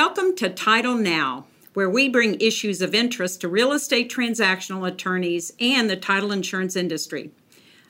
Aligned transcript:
Welcome 0.00 0.36
to 0.36 0.48
Title 0.48 0.94
Now, 0.94 1.46
where 1.74 1.90
we 1.90 2.08
bring 2.08 2.40
issues 2.40 2.80
of 2.80 2.94
interest 2.94 3.40
to 3.40 3.48
real 3.48 3.72
estate 3.72 4.08
transactional 4.08 4.86
attorneys 4.86 5.52
and 5.58 5.90
the 5.90 5.96
title 5.96 6.30
insurance 6.30 6.76
industry. 6.76 7.32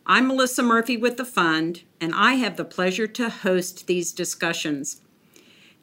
I'm 0.07 0.27
Melissa 0.27 0.63
Murphy 0.63 0.97
with 0.97 1.19
the 1.19 1.27
Fund, 1.27 1.83
and 2.01 2.15
I 2.15 2.37
have 2.37 2.57
the 2.57 2.65
pleasure 2.65 3.07
to 3.09 3.29
host 3.29 3.87
these 3.87 4.13
discussions. 4.13 5.03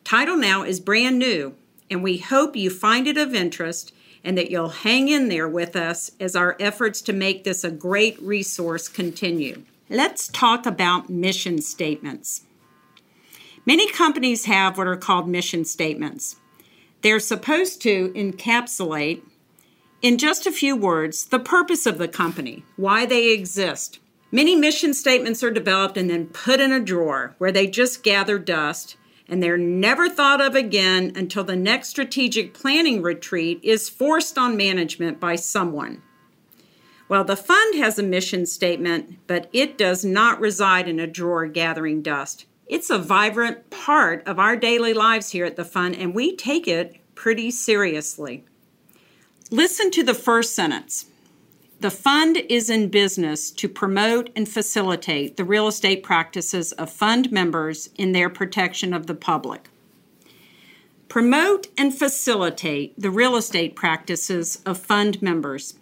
Title 0.04 0.36
Now 0.36 0.64
is 0.64 0.80
brand 0.80 1.20
new, 1.20 1.54
and 1.92 2.02
we 2.02 2.18
hope 2.18 2.56
you 2.56 2.72
find 2.72 3.06
it 3.06 3.20
of 3.20 3.36
interest 3.36 3.94
and 4.24 4.36
that 4.36 4.50
you'll 4.50 4.70
hang 4.70 5.10
in 5.10 5.28
there 5.30 5.48
with 5.48 5.76
us 5.76 6.10
as 6.20 6.36
our 6.36 6.58
efforts 6.60 7.04
to 7.04 7.14
make 7.14 7.44
this 7.44 7.64
a 7.64 7.70
great 7.70 8.20
resource 8.20 8.88
continue. 8.88 9.62
Let's 9.92 10.28
talk 10.28 10.66
about 10.66 11.08
mission 11.08 11.62
statements. 11.62 12.42
Many 13.66 13.90
companies 13.90 14.46
have 14.46 14.78
what 14.78 14.88
are 14.88 14.96
called 14.96 15.28
mission 15.28 15.66
statements. 15.66 16.36
They're 17.02 17.20
supposed 17.20 17.82
to 17.82 18.12
encapsulate, 18.14 19.24
in 20.02 20.18
just 20.18 20.46
a 20.46 20.52
few 20.52 20.76
words, 20.76 21.26
the 21.26 21.40
purpose 21.40 21.86
of 21.86 21.98
the 21.98 22.08
company, 22.08 22.64
why 22.76 23.06
they 23.06 23.32
exist. 23.32 24.00
Many 24.32 24.56
mission 24.56 24.94
statements 24.94 25.42
are 25.42 25.52
developed 25.52 25.98
and 25.98 26.10
then 26.10 26.28
put 26.28 26.60
in 26.60 26.72
a 26.72 26.80
drawer 26.80 27.36
where 27.38 27.52
they 27.52 27.68
just 27.68 28.04
gather 28.04 28.38
dust 28.38 28.98
and 29.28 29.42
they're 29.42 29.58
never 29.58 30.10
thought 30.10 30.42
of 30.42 30.56
again 30.56 31.12
until 31.16 31.44
the 31.44 31.56
next 31.56 31.90
strategic 31.90 32.54
planning 32.54 33.02
retreat 33.02 33.60
is 33.64 33.90
forced 33.90 34.38
on 34.38 34.58
management 34.58 35.20
by 35.20 35.36
someone. 35.36 36.04
Well, 37.08 37.24
the 37.24 37.36
fund 37.36 37.76
has 37.76 37.98
a 37.98 38.04
mission 38.04 38.46
statement, 38.46 39.18
but 39.26 39.50
it 39.54 39.78
does 39.78 40.04
not 40.06 40.40
reside 40.40 40.88
in 40.88 41.00
a 41.00 41.08
drawer 41.08 41.48
gathering 41.48 42.02
dust. 42.02 42.46
It's 42.68 42.90
a 42.90 42.98
vibrant 42.98 43.70
part 43.70 44.28
of 44.28 44.40
our 44.40 44.56
daily 44.56 44.94
lives 44.94 45.30
here 45.30 45.46
at 45.46 45.56
the 45.56 45.64
Fund, 45.64 45.96
and 45.96 46.16
we 46.16 46.36
take 46.36 46.68
it 46.68 46.96
pretty 47.14 47.52
seriously. 47.52 48.44
Listen 49.52 49.92
to 49.92 50.04
the 50.04 50.16
first 50.16 50.56
sentence. 50.56 51.06
The 51.80 51.92
fund 51.92 52.38
is 52.50 52.72
in 52.72 52.90
business 52.90 53.52
to 53.52 53.70
promote 53.70 54.32
and 54.36 54.50
facilitate 54.50 55.38
the 55.38 55.44
real 55.44 55.68
estate 55.68 56.02
practices 56.02 56.72
of 56.72 56.90
fund 56.90 57.32
members 57.32 57.90
in 57.96 58.14
their 58.14 58.30
protection 58.30 58.94
of 58.94 59.06
the 59.06 59.14
public. 59.14 59.70
Promote 61.08 61.68
and 61.78 61.96
facilitate 61.96 63.00
the 63.00 63.12
real 63.12 63.36
estate 63.36 63.76
practices 63.76 64.64
of 64.66 64.80
fund 64.80 65.22
members. 65.22 65.78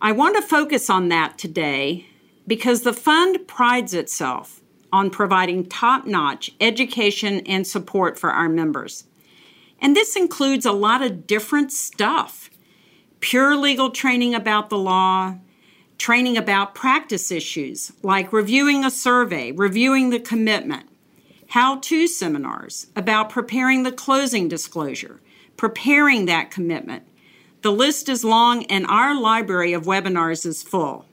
I 0.00 0.12
want 0.12 0.36
to 0.36 0.42
focus 0.42 0.88
on 0.88 1.08
that 1.10 1.36
today 1.36 2.06
because 2.46 2.80
the 2.80 2.94
fund 2.94 3.46
prides 3.46 3.92
itself 3.92 4.61
on 4.92 5.10
providing 5.10 5.66
top 5.66 6.06
notch 6.06 6.50
education 6.60 7.40
and 7.46 7.66
support 7.66 8.18
for 8.18 8.30
our 8.30 8.48
members. 8.48 9.04
And 9.80 9.96
this 9.96 10.14
includes 10.14 10.66
a 10.66 10.72
lot 10.72 11.02
of 11.02 11.26
different 11.26 11.72
stuff 11.72 12.50
pure 13.20 13.56
legal 13.56 13.90
training 13.90 14.34
about 14.34 14.68
the 14.68 14.76
law, 14.76 15.36
training 15.96 16.36
about 16.36 16.74
practice 16.74 17.30
issues 17.30 17.92
like 18.02 18.32
reviewing 18.32 18.84
a 18.84 18.90
survey, 18.90 19.52
reviewing 19.52 20.10
the 20.10 20.18
commitment, 20.18 20.88
how 21.50 21.78
to 21.78 22.08
seminars 22.08 22.88
about 22.96 23.30
preparing 23.30 23.84
the 23.84 23.92
closing 23.92 24.48
disclosure, 24.48 25.20
preparing 25.56 26.26
that 26.26 26.50
commitment. 26.50 27.04
The 27.62 27.70
list 27.70 28.08
is 28.08 28.24
long 28.24 28.64
and 28.66 28.84
our 28.86 29.18
library 29.18 29.72
of 29.72 29.84
webinars 29.84 30.44
is 30.44 30.62
full. 30.62 31.06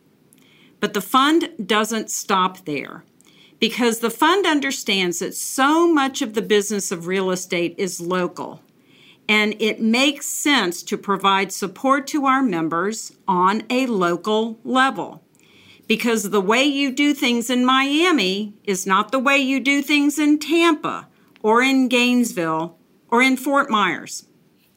But 0.80 0.94
the 0.94 1.02
fund 1.02 1.52
doesn't 1.64 2.10
stop 2.10 2.66
there 2.66 3.04
because 3.60 4.00
the 4.00 4.10
fund 4.10 4.46
understands 4.46 5.20
that 5.20 5.36
so 5.36 5.92
much 5.92 6.22
of 6.22 6.34
the 6.34 6.42
business 6.42 6.92
of 6.92 7.08
real 7.08 7.30
estate 7.30 7.76
is 7.78 8.00
local. 8.00 8.62
And 9.28 9.56
it 9.60 9.82
makes 9.82 10.26
sense 10.26 10.82
to 10.84 10.98
provide 10.98 11.52
support 11.52 12.08
to 12.08 12.26
our 12.26 12.42
members 12.42 13.12
on 13.28 13.64
a 13.70 13.86
local 13.86 14.60
level. 14.64 15.24
Because 15.88 16.30
the 16.30 16.42
way 16.42 16.64
you 16.64 16.92
do 16.92 17.14
things 17.14 17.50
in 17.50 17.66
Miami 17.66 18.54
is 18.64 18.88
not 18.88 19.12
the 19.12 19.20
way 19.20 19.38
you 19.38 19.60
do 19.60 19.82
things 19.82 20.18
in 20.18 20.40
Tampa 20.40 21.08
or 21.44 21.62
in 21.62 21.88
Gainesville 21.88 22.78
or 23.10 23.22
in 23.22 23.38
Fort 23.38 23.70
Myers. 23.70 24.26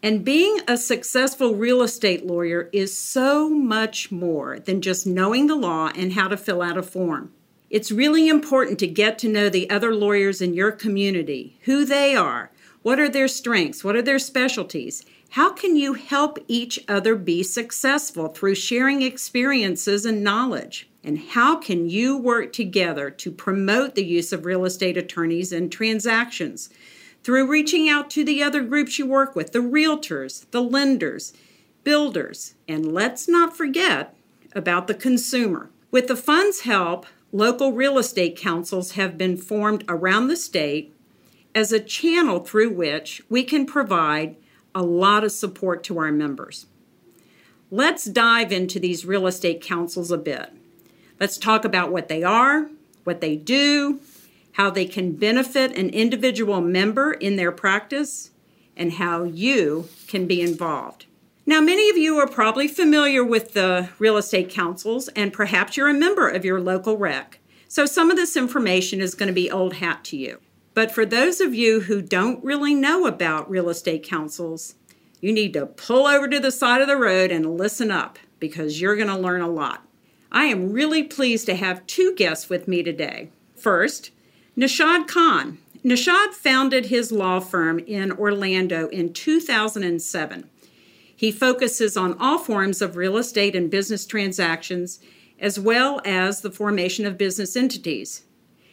And 0.03 0.25
being 0.25 0.59
a 0.67 0.77
successful 0.77 1.55
real 1.55 1.81
estate 1.81 2.27
lawyer 2.27 2.69
is 2.73 2.99
so 2.99 3.49
much 3.49 4.11
more 4.11 4.59
than 4.59 4.83
just 4.83 5.07
knowing 5.07 5.47
the 5.47 5.55
law 5.55 5.91
and 5.95 6.15
how 6.15 6.29
to 6.29 6.37
fill 6.37 6.61
out 6.61 6.77
a 6.77 6.83
form. 6.83 7.33
It's 7.73 7.91
really 7.91 8.29
important 8.29 8.79
to 8.81 8.87
get 8.87 9.19
to 9.21 9.31
know 9.31 9.49
the 9.49 9.71
other 9.71 9.95
lawyers 9.95 10.43
in 10.43 10.53
your 10.53 10.73
community, 10.73 11.57
who 11.63 11.87
they 11.87 12.15
are, 12.15 12.51
what 12.83 13.01
are 13.01 13.09
their 13.09 13.29
strengths, 13.29 13.83
what 13.83 13.97
are 13.97 14.03
their 14.03 14.19
specialties. 14.19 15.07
How 15.31 15.55
can 15.55 15.75
you 15.75 15.95
help 15.95 16.39
each 16.49 16.85
other 16.87 17.17
be 17.17 17.43
successful 17.43 18.29
through 18.29 18.57
sharing 18.57 19.01
experiences 19.01 20.05
and 20.05 20.23
knowledge? 20.23 20.87
And 21.03 21.19
how 21.19 21.57
can 21.57 21.89
you 21.89 22.19
work 22.19 22.53
together 22.53 23.09
to 23.09 23.33
promote 23.33 23.95
the 23.95 24.05
use 24.05 24.35
of 24.35 24.45
real 24.45 24.67
estate 24.67 24.99
attorneys 24.99 25.51
in 25.51 25.71
transactions? 25.71 26.69
Through 27.25 27.51
reaching 27.51 27.89
out 27.89 28.11
to 28.11 28.23
the 28.23 28.43
other 28.43 28.61
groups 28.61 28.99
you 28.99 29.07
work 29.07 29.35
with, 29.35 29.53
the 29.53 29.61
realtors, 29.61 30.45
the 30.51 30.63
lenders, 30.63 31.33
builders, 31.85 32.53
and 32.69 32.93
let's 32.93 33.27
not 33.29 33.57
forget 33.57 34.15
about 34.55 34.89
the 34.89 34.95
consumer. 34.95 35.71
With 35.91 36.09
the 36.09 36.17
fund's 36.17 36.61
help, 36.61 37.07
local 37.33 37.73
real 37.73 37.99
estate 37.99 38.37
councils 38.37 38.93
have 38.93 39.17
been 39.17 39.37
formed 39.37 39.85
around 39.89 40.29
the 40.29 40.37
state 40.37 40.95
as 41.55 41.73
a 41.73 41.81
channel 41.81 42.41
through 42.41 42.71
which 42.71 43.23
we 43.29 43.43
can 43.43 43.67
provide 43.67 44.37
a 44.75 44.83
lot 44.83 45.25
of 45.25 45.33
support 45.33 45.83
to 45.85 45.99
our 45.99 46.13
members. 46.13 46.67
Let's 47.71 48.05
dive 48.05 48.53
into 48.53 48.79
these 48.79 49.07
real 49.07 49.27
estate 49.27 49.63
councils 49.63 50.11
a 50.11 50.19
bit. 50.19 50.53
Let's 51.19 51.39
talk 51.39 51.65
about 51.65 51.91
what 51.91 52.09
they 52.09 52.23
are, 52.23 52.69
what 53.05 53.21
they 53.21 53.37
do, 53.37 54.01
how 54.53 54.71
they 54.71 54.85
can 54.85 55.13
benefit 55.13 55.77
an 55.77 55.89
individual 55.91 56.61
member 56.61 57.13
in 57.13 57.37
their 57.37 57.53
practice, 57.53 58.31
and 58.77 58.93
how 58.93 59.25
you 59.25 59.89
can 60.07 60.27
be 60.27 60.41
involved. 60.43 61.07
Now, 61.45 61.61
many 61.61 61.91
of 61.91 61.97
you 61.97 62.19
are 62.19 62.29
probably 62.29 62.69
familiar 62.69 63.25
with 63.25 63.53
the 63.53 63.89
real 63.99 64.17
estate 64.17 64.49
councils, 64.49 65.09
and 65.09 65.33
perhaps 65.33 65.77
you're 65.77 65.89
a 65.89 65.95
member 65.95 66.29
of 66.29 66.45
your 66.45 66.61
local 66.61 66.97
rec. 66.97 67.41
So, 67.67 67.85
some 67.85 68.13
of 68.13 68.17
this 68.17 68.37
information 68.37 69.01
is 69.01 69.17
going 69.17 69.27
to 69.27 69.33
be 69.33 69.51
old 69.51 69.75
hat 69.75 70.05
to 70.05 70.17
you. 70.17 70.39
But 70.73 70.93
for 70.93 71.05
those 71.05 71.41
of 71.41 71.53
you 71.53 71.81
who 71.81 72.01
don't 72.01 72.45
really 72.45 72.75
know 72.75 73.07
about 73.07 73.51
real 73.51 73.69
estate 73.69 74.05
councils, 74.05 74.77
you 75.21 75.33
need 75.33 75.53
to 75.55 75.67
pull 75.67 76.07
over 76.07 76.29
to 76.29 76.39
the 76.39 76.53
side 76.53 76.81
of 76.81 76.87
the 76.87 76.97
road 76.97 77.33
and 77.33 77.59
listen 77.59 77.91
up 77.91 78.21
because 78.39 78.81
you're 78.81 78.97
going 78.97 79.09
to 79.09 79.19
learn 79.19 79.41
a 79.41 79.49
lot. 79.49 79.85
I 80.31 80.45
am 80.45 80.73
really 80.73 81.03
pleased 81.03 81.47
to 81.47 81.57
have 81.57 81.87
two 81.87 82.15
guests 82.15 82.49
with 82.49 82.69
me 82.69 82.85
today. 82.85 83.31
First, 83.57 84.13
Nishad 84.57 85.09
Khan. 85.09 85.59
Nishad 85.85 86.35
founded 86.35 86.87
his 86.87 87.11
law 87.11 87.41
firm 87.41 87.81
in 87.81 88.13
Orlando 88.13 88.89
in 88.89 89.13
2007. 89.13 90.49
He 91.23 91.31
focuses 91.31 91.97
on 91.97 92.19
all 92.19 92.37
forms 92.37 92.83
of 92.83 92.97
real 92.97 93.17
estate 93.17 93.55
and 93.55 93.71
business 93.71 94.07
transactions, 94.07 94.99
as 95.39 95.57
well 95.57 96.01
as 96.05 96.41
the 96.41 96.51
formation 96.51 97.07
of 97.07 97.17
business 97.17 97.55
entities. 97.55 98.25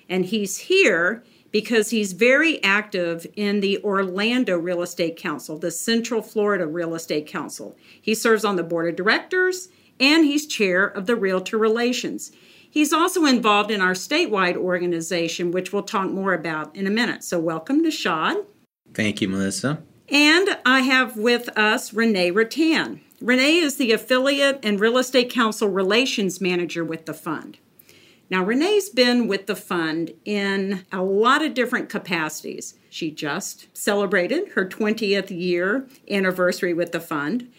And 0.10 0.26
he's 0.26 0.58
here 0.58 1.24
because 1.52 1.92
he's 1.92 2.14
very 2.14 2.62
active 2.64 3.28
in 3.36 3.60
the 3.60 3.78
Orlando 3.84 4.58
Real 4.58 4.82
Estate 4.82 5.16
Council, 5.16 5.60
the 5.60 5.70
Central 5.70 6.24
Florida 6.24 6.66
Real 6.66 6.96
Estate 6.96 7.28
Council. 7.28 7.78
He 8.02 8.16
serves 8.16 8.44
on 8.44 8.56
the 8.56 8.64
board 8.64 8.90
of 8.90 8.96
directors 8.96 9.70
and 10.00 10.26
he's 10.26 10.48
chair 10.48 10.88
of 10.88 11.06
the 11.06 11.16
Realtor 11.16 11.60
Relations. 11.60 12.32
He's 12.68 12.92
also 12.92 13.26
involved 13.26 13.70
in 13.70 13.80
our 13.80 13.94
statewide 13.94 14.58
organization, 14.58 15.52
which 15.52 15.72
we'll 15.72 15.84
talk 15.84 16.10
more 16.10 16.34
about 16.34 16.76
in 16.76 16.88
a 16.88 16.90
minute. 16.90 17.24
So, 17.24 17.40
welcome 17.40 17.86
Nishad. 17.86 18.44
Thank 18.92 19.22
you, 19.22 19.28
Melissa. 19.28 19.84
And 20.12 20.58
I 20.66 20.82
have 20.82 21.18
with 21.18 21.50
us 21.58 21.94
Rene 21.94 22.32
Rutan. 22.32 23.02
Rene 23.22 23.58
is 23.58 23.78
the 23.78 23.92
affiliate 23.92 24.60
and 24.64 24.80
real 24.80 24.98
estate 24.98 25.30
council 25.30 25.68
relations 25.68 26.42
manager 26.42 26.84
with 26.84 27.06
the 27.06 27.14
fund. 27.14 27.58
Now, 28.32 28.44
Rene's 28.44 28.90
been 28.90 29.28
with 29.28 29.48
the 29.48 29.56
fund 29.56 30.14
in 30.24 30.86
a 30.92 31.04
lot 31.04 31.44
of 31.44 31.54
different 31.54 31.90
capacities. 31.90 32.76
She 32.90 33.12
just 33.12 33.76
celebrated 33.76 34.50
her 34.50 34.66
20th 34.66 35.30
year 35.30 35.88
anniversary 36.10 36.74
with 36.74 36.92
the 36.92 37.00
fund, 37.00 37.52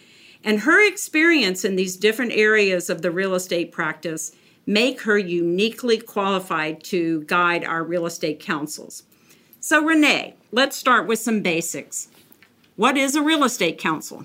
and 0.42 0.60
her 0.60 0.84
experience 0.86 1.64
in 1.64 1.76
these 1.76 1.96
different 1.96 2.32
areas 2.32 2.88
of 2.88 3.02
the 3.02 3.10
real 3.10 3.34
estate 3.34 3.72
practice 3.72 4.32
make 4.64 5.02
her 5.02 5.18
uniquely 5.18 5.98
qualified 5.98 6.82
to 6.84 7.22
guide 7.24 7.64
our 7.64 7.82
real 7.82 8.06
estate 8.06 8.40
councils. 8.40 9.02
So, 9.58 9.84
Rene, 9.84 10.34
let's 10.52 10.76
start 10.76 11.06
with 11.06 11.18
some 11.18 11.42
basics. 11.42 12.08
What 12.80 12.96
is 12.96 13.14
a 13.14 13.20
real 13.20 13.44
estate 13.44 13.76
council? 13.76 14.24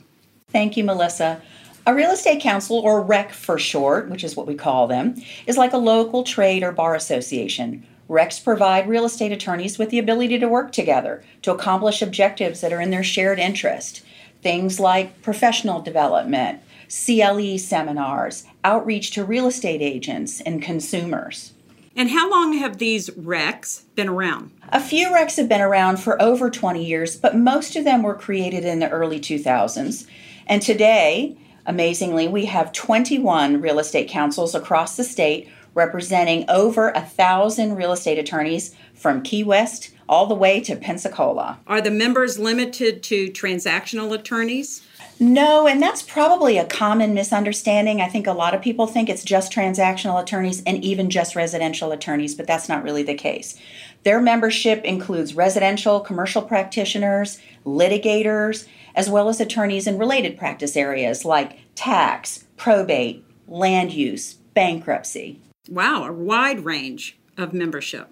Thank 0.50 0.78
you, 0.78 0.86
Melissa. 0.86 1.42
A 1.86 1.94
real 1.94 2.12
estate 2.12 2.42
council, 2.42 2.78
or 2.78 3.02
REC 3.02 3.34
for 3.34 3.60
short, 3.60 4.10
which 4.10 4.24
is 4.24 4.38
what 4.38 4.48
we 4.48 4.56
call 4.56 4.88
them, 4.88 5.22
is 5.46 5.58
like 5.58 5.74
a 5.74 5.78
local 5.78 6.24
trade 6.24 6.64
or 6.64 6.72
bar 6.72 6.96
association. 6.96 7.86
RECs 8.08 8.42
provide 8.42 8.88
real 8.88 9.04
estate 9.04 9.34
attorneys 9.34 9.78
with 9.78 9.90
the 9.90 10.00
ability 10.00 10.40
to 10.40 10.48
work 10.48 10.72
together 10.72 11.22
to 11.42 11.52
accomplish 11.52 12.02
objectives 12.02 12.62
that 12.62 12.72
are 12.72 12.80
in 12.80 12.92
their 12.92 13.04
shared 13.04 13.40
interest. 13.40 14.04
Things 14.42 14.80
like 14.80 15.22
professional 15.22 15.82
development, 15.82 16.62
CLE 16.88 17.58
seminars, 17.58 18.46
outreach 18.64 19.12
to 19.12 19.26
real 19.26 19.48
estate 19.48 19.82
agents 19.82 20.40
and 20.40 20.62
consumers. 20.62 21.52
And 21.98 22.10
how 22.10 22.30
long 22.30 22.54
have 22.54 22.78
these 22.78 23.10
RECs 23.12 23.84
been 23.96 24.10
around? 24.10 24.52
A 24.68 24.82
few 24.82 25.08
RECs 25.08 25.38
have 25.38 25.48
been 25.48 25.62
around 25.62 25.98
for 25.98 26.22
over 26.22 26.50
20 26.50 26.84
years, 26.84 27.16
but 27.16 27.38
most 27.38 27.78
of 27.78 27.86
them 27.86 28.04
were 28.04 28.16
created 28.16 28.66
in 28.66 28.80
the 28.80 28.90
early 28.90 29.18
2000s. 29.18 30.06
And 30.46 30.62
today, 30.62 31.38
amazingly, 31.66 32.28
we 32.28 32.46
have 32.48 32.74
21 32.74 33.62
real 33.62 33.80
estate 33.80 34.10
councils 34.10 34.54
across 34.54 34.98
the 34.98 35.06
state 35.06 35.50
representing 35.74 36.44
over 36.50 36.90
a 36.90 37.02
thousand 37.02 37.76
real 37.76 37.94
estate 37.94 38.20
attorneys 38.20 38.76
from 38.94 39.22
Key 39.22 39.46
West 39.46 39.92
all 40.08 40.28
the 40.28 40.36
way 40.36 40.60
to 40.62 40.76
Pensacola. 40.76 41.60
Are 41.68 41.82
the 41.82 41.92
members 41.92 42.40
limited 42.40 43.04
to 43.04 43.30
transactional 43.32 44.14
attorneys? 44.14 44.82
No, 45.20 45.66
and 45.66 45.82
that's 45.82 46.02
probably 46.02 46.58
a 46.58 46.66
common 46.66 47.14
misunderstanding. 47.14 48.02
I 48.02 48.08
think 48.08 48.28
a 48.28 48.34
lot 48.34 48.54
of 48.54 48.62
people 48.62 48.86
think 48.86 49.08
it's 49.08 49.24
just 49.24 49.52
transactional 49.52 50.22
attorneys 50.22 50.62
and 50.64 50.84
even 50.84 51.10
just 51.10 51.36
residential 51.36 51.92
attorneys, 51.94 52.36
but 52.36 52.48
that's 52.48 52.68
not 52.68 52.84
really 52.84 53.04
the 53.04 53.16
case. 53.16 53.58
Their 54.04 54.20
membership 54.20 54.84
includes 54.84 55.34
residential, 55.34 56.02
commercial 56.02 56.42
practitioners, 56.42 57.40
litigators, 57.66 58.68
as 58.94 59.10
well 59.10 59.30
as 59.30 59.40
attorneys 59.40 59.88
in 59.88 59.98
related 59.98 60.38
practice 60.38 60.76
areas 60.76 61.24
like 61.24 61.60
tax, 61.76 62.46
probate, 62.58 63.24
land 63.48 63.94
use, 63.94 64.34
bankruptcy. 64.54 65.40
Wow, 65.70 66.06
a 66.08 66.12
wide 66.12 66.66
range 66.66 67.18
of 67.38 67.54
membership. 67.54 68.10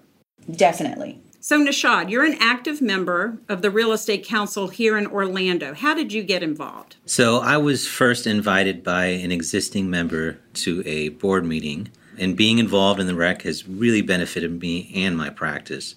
Definitely. 0.50 1.20
So, 1.46 1.60
Nishad, 1.60 2.08
you're 2.08 2.24
an 2.24 2.38
active 2.40 2.80
member 2.80 3.36
of 3.50 3.60
the 3.60 3.70
Real 3.70 3.92
Estate 3.92 4.24
Council 4.24 4.68
here 4.68 4.96
in 4.96 5.06
Orlando. 5.06 5.74
How 5.74 5.92
did 5.92 6.10
you 6.10 6.22
get 6.22 6.42
involved? 6.42 6.96
So, 7.04 7.40
I 7.40 7.58
was 7.58 7.86
first 7.86 8.26
invited 8.26 8.82
by 8.82 9.08
an 9.08 9.30
existing 9.30 9.90
member 9.90 10.38
to 10.54 10.82
a 10.86 11.10
board 11.10 11.44
meeting, 11.44 11.90
and 12.18 12.34
being 12.34 12.56
involved 12.56 12.98
in 12.98 13.06
the 13.06 13.14
rec 13.14 13.42
has 13.42 13.68
really 13.68 14.00
benefited 14.00 14.58
me 14.58 14.90
and 14.94 15.18
my 15.18 15.28
practice. 15.28 15.96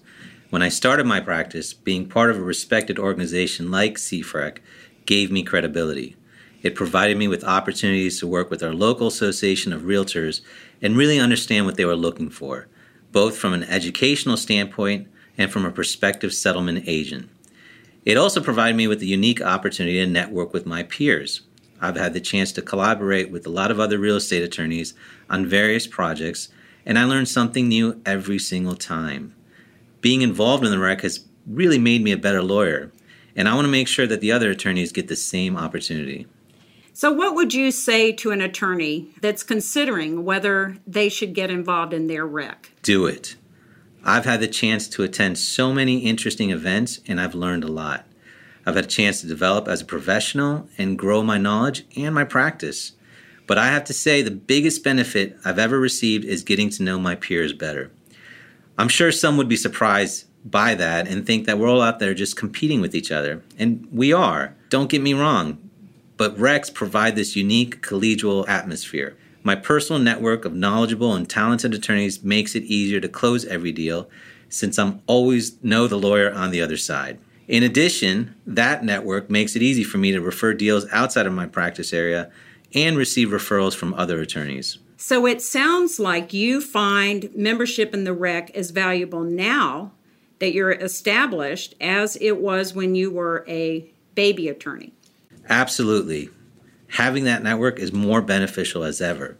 When 0.50 0.62
I 0.62 0.68
started 0.68 1.06
my 1.06 1.22
practice, 1.22 1.74
being 1.74 2.10
part 2.10 2.30
of 2.30 2.36
a 2.36 2.42
respected 2.42 3.00
organization 3.00 3.72
like 3.72 3.96
CFREC 3.96 4.58
gave 5.06 5.32
me 5.32 5.44
credibility. 5.44 6.18
It 6.62 6.76
provided 6.76 7.16
me 7.16 7.30
with 7.30 7.46
opportunities 7.46 8.20
to 8.20 8.28
work 8.28 8.52
with 8.52 8.62
our 8.62 8.74
local 8.74 9.08
association 9.08 9.72
of 9.72 9.84
realtors 9.84 10.42
and 10.82 10.98
really 10.98 11.18
understand 11.18 11.66
what 11.66 11.78
they 11.78 11.86
were 11.86 11.96
looking 11.96 12.30
for, 12.30 12.68
both 13.14 13.38
from 13.38 13.54
an 13.54 13.64
educational 13.64 14.36
standpoint 14.36 15.08
and 15.38 15.52
from 15.52 15.66
a 15.66 15.72
prospective 15.72 16.34
settlement 16.34 16.84
agent. 16.88 17.30
It 18.06 18.18
also 18.18 18.42
provided 18.42 18.76
me 18.76 18.88
with 18.88 19.00
the 19.00 19.08
unique 19.08 19.42
opportunity 19.42 20.00
to 20.00 20.08
network 20.08 20.54
with 20.54 20.66
my 20.66 20.84
peers. 20.84 21.42
I've 21.82 21.98
had 21.98 22.14
the 22.14 22.22
chance 22.22 22.52
to 22.54 22.62
collaborate 22.62 23.30
with 23.30 23.46
a 23.46 23.52
lot 23.52 23.70
of 23.70 23.80
other 23.80 24.00
real 24.00 24.16
estate 24.16 24.44
attorneys 24.44 24.94
on 25.30 25.46
various 25.46 25.86
projects, 25.86 26.50
and 26.86 26.98
I 26.98 27.04
learned 27.04 27.28
something 27.28 27.68
new 27.68 28.02
every 28.06 28.40
single 28.40 28.76
time. 28.76 29.36
Being 30.02 30.22
involved 30.22 30.64
in 30.64 30.72
the 30.72 30.80
rec 30.80 31.02
has 31.02 31.26
really 31.46 31.78
made 31.78 32.02
me 32.02 32.12
a 32.12 32.18
better 32.18 32.42
lawyer, 32.42 32.92
and 33.36 33.48
I 33.48 33.54
want 33.54 33.66
to 33.66 33.72
make 33.72 33.88
sure 33.88 34.08
that 34.08 34.22
the 34.22 34.32
other 34.32 34.52
attorneys 34.52 34.92
get 34.92 35.08
the 35.08 35.16
same 35.16 35.58
opportunity. 35.58 36.28
So, 36.94 37.12
what 37.12 37.36
would 37.36 37.54
you 37.54 37.70
say 37.72 38.12
to 38.14 38.32
an 38.32 38.42
attorney 38.42 39.10
that's 39.22 39.44
considering 39.44 40.26
whether 40.26 40.78
they 40.88 41.10
should 41.10 41.36
get 41.36 41.52
involved 41.52 41.94
in 41.94 42.08
their 42.08 42.26
rec? 42.26 42.72
Do 42.82 43.06
it. 43.06 43.36
I've 44.10 44.24
had 44.24 44.40
the 44.40 44.48
chance 44.48 44.88
to 44.88 45.04
attend 45.04 45.38
so 45.38 45.74
many 45.74 45.98
interesting 45.98 46.50
events 46.50 47.02
and 47.08 47.20
I've 47.20 47.36
learned 47.36 47.66
a 47.66 47.72
lot. 47.72 48.06
I've 48.66 48.76
had 48.76 48.86
a 48.86 48.88
chance 48.88 49.20
to 49.20 49.28
develop 49.28 49.68
as 49.68 49.82
a 49.82 49.86
professional 49.86 50.70
and 50.78 50.98
grow 50.98 51.24
my 51.24 51.38
knowledge 51.38 51.86
and 51.98 52.16
my 52.16 52.24
practice. 52.24 52.94
But 53.48 53.58
I 53.58 53.68
have 53.68 53.84
to 53.84 53.94
say, 53.94 54.22
the 54.22 54.32
biggest 54.32 54.82
benefit 54.82 55.38
I've 55.44 55.60
ever 55.60 55.78
received 55.78 56.24
is 56.24 56.44
getting 56.44 56.70
to 56.72 56.84
know 56.84 56.98
my 56.98 57.16
peers 57.16 57.52
better. 57.52 57.92
I'm 58.78 58.88
sure 58.88 59.12
some 59.12 59.36
would 59.36 59.50
be 59.50 59.58
surprised 59.58 60.26
by 60.46 60.74
that 60.76 61.10
and 61.10 61.26
think 61.26 61.46
that 61.46 61.58
we're 61.58 61.70
all 61.70 61.82
out 61.82 62.00
there 62.00 62.14
just 62.14 62.38
competing 62.38 62.80
with 62.80 62.96
each 62.96 63.12
other. 63.12 63.44
And 63.60 63.90
we 63.92 64.14
are. 64.14 64.56
Don't 64.70 64.90
get 64.90 65.02
me 65.02 65.14
wrong. 65.14 65.58
But 66.16 66.38
RECs 66.38 66.74
provide 66.74 67.18
this 67.18 67.36
unique 67.36 67.82
collegial 67.82 68.48
atmosphere. 68.48 69.18
My 69.48 69.56
personal 69.56 70.02
network 70.02 70.44
of 70.44 70.54
knowledgeable 70.54 71.14
and 71.14 71.30
talented 71.30 71.74
attorneys 71.74 72.22
makes 72.22 72.54
it 72.54 72.64
easier 72.64 73.00
to 73.00 73.08
close 73.08 73.46
every 73.46 73.72
deal 73.72 74.10
since 74.50 74.78
I'm 74.78 75.02
always 75.08 75.64
know 75.64 75.88
the 75.88 75.96
lawyer 75.96 76.34
on 76.34 76.52
the 76.52 76.62
other 76.62 76.76
side. 76.76 77.18
In 77.48 77.64
addition, 77.64 78.36
that 78.46 78.84
network 78.84 79.30
makes 79.30 79.56
it 79.56 79.62
easy 79.62 79.86
for 79.86 80.00
me 80.00 80.12
to 80.12 80.20
refer 80.20 80.54
deals 80.54 80.86
outside 80.92 81.26
of 81.26 81.32
my 81.32 81.46
practice 81.46 81.94
area 81.94 82.30
and 82.76 82.98
receive 82.98 83.30
referrals 83.30 83.74
from 83.74 83.94
other 83.94 84.20
attorneys. 84.20 84.80
So 84.98 85.26
it 85.26 85.42
sounds 85.42 85.98
like 85.98 86.34
you 86.34 86.60
find 86.60 87.34
membership 87.34 87.94
in 87.94 88.04
the 88.04 88.12
REC 88.12 88.50
as 88.50 88.72
valuable 88.72 89.24
now 89.24 89.94
that 90.40 90.52
you're 90.52 90.74
established 90.74 91.74
as 91.80 92.18
it 92.18 92.42
was 92.42 92.74
when 92.74 92.96
you 92.96 93.12
were 93.12 93.46
a 93.48 93.90
baby 94.14 94.50
attorney. 94.50 94.92
Absolutely 95.48 96.32
having 96.90 97.24
that 97.26 97.44
network 97.44 97.80
is 97.80 97.92
more 97.94 98.22
beneficial 98.22 98.84
as 98.84 99.02
ever. 99.02 99.38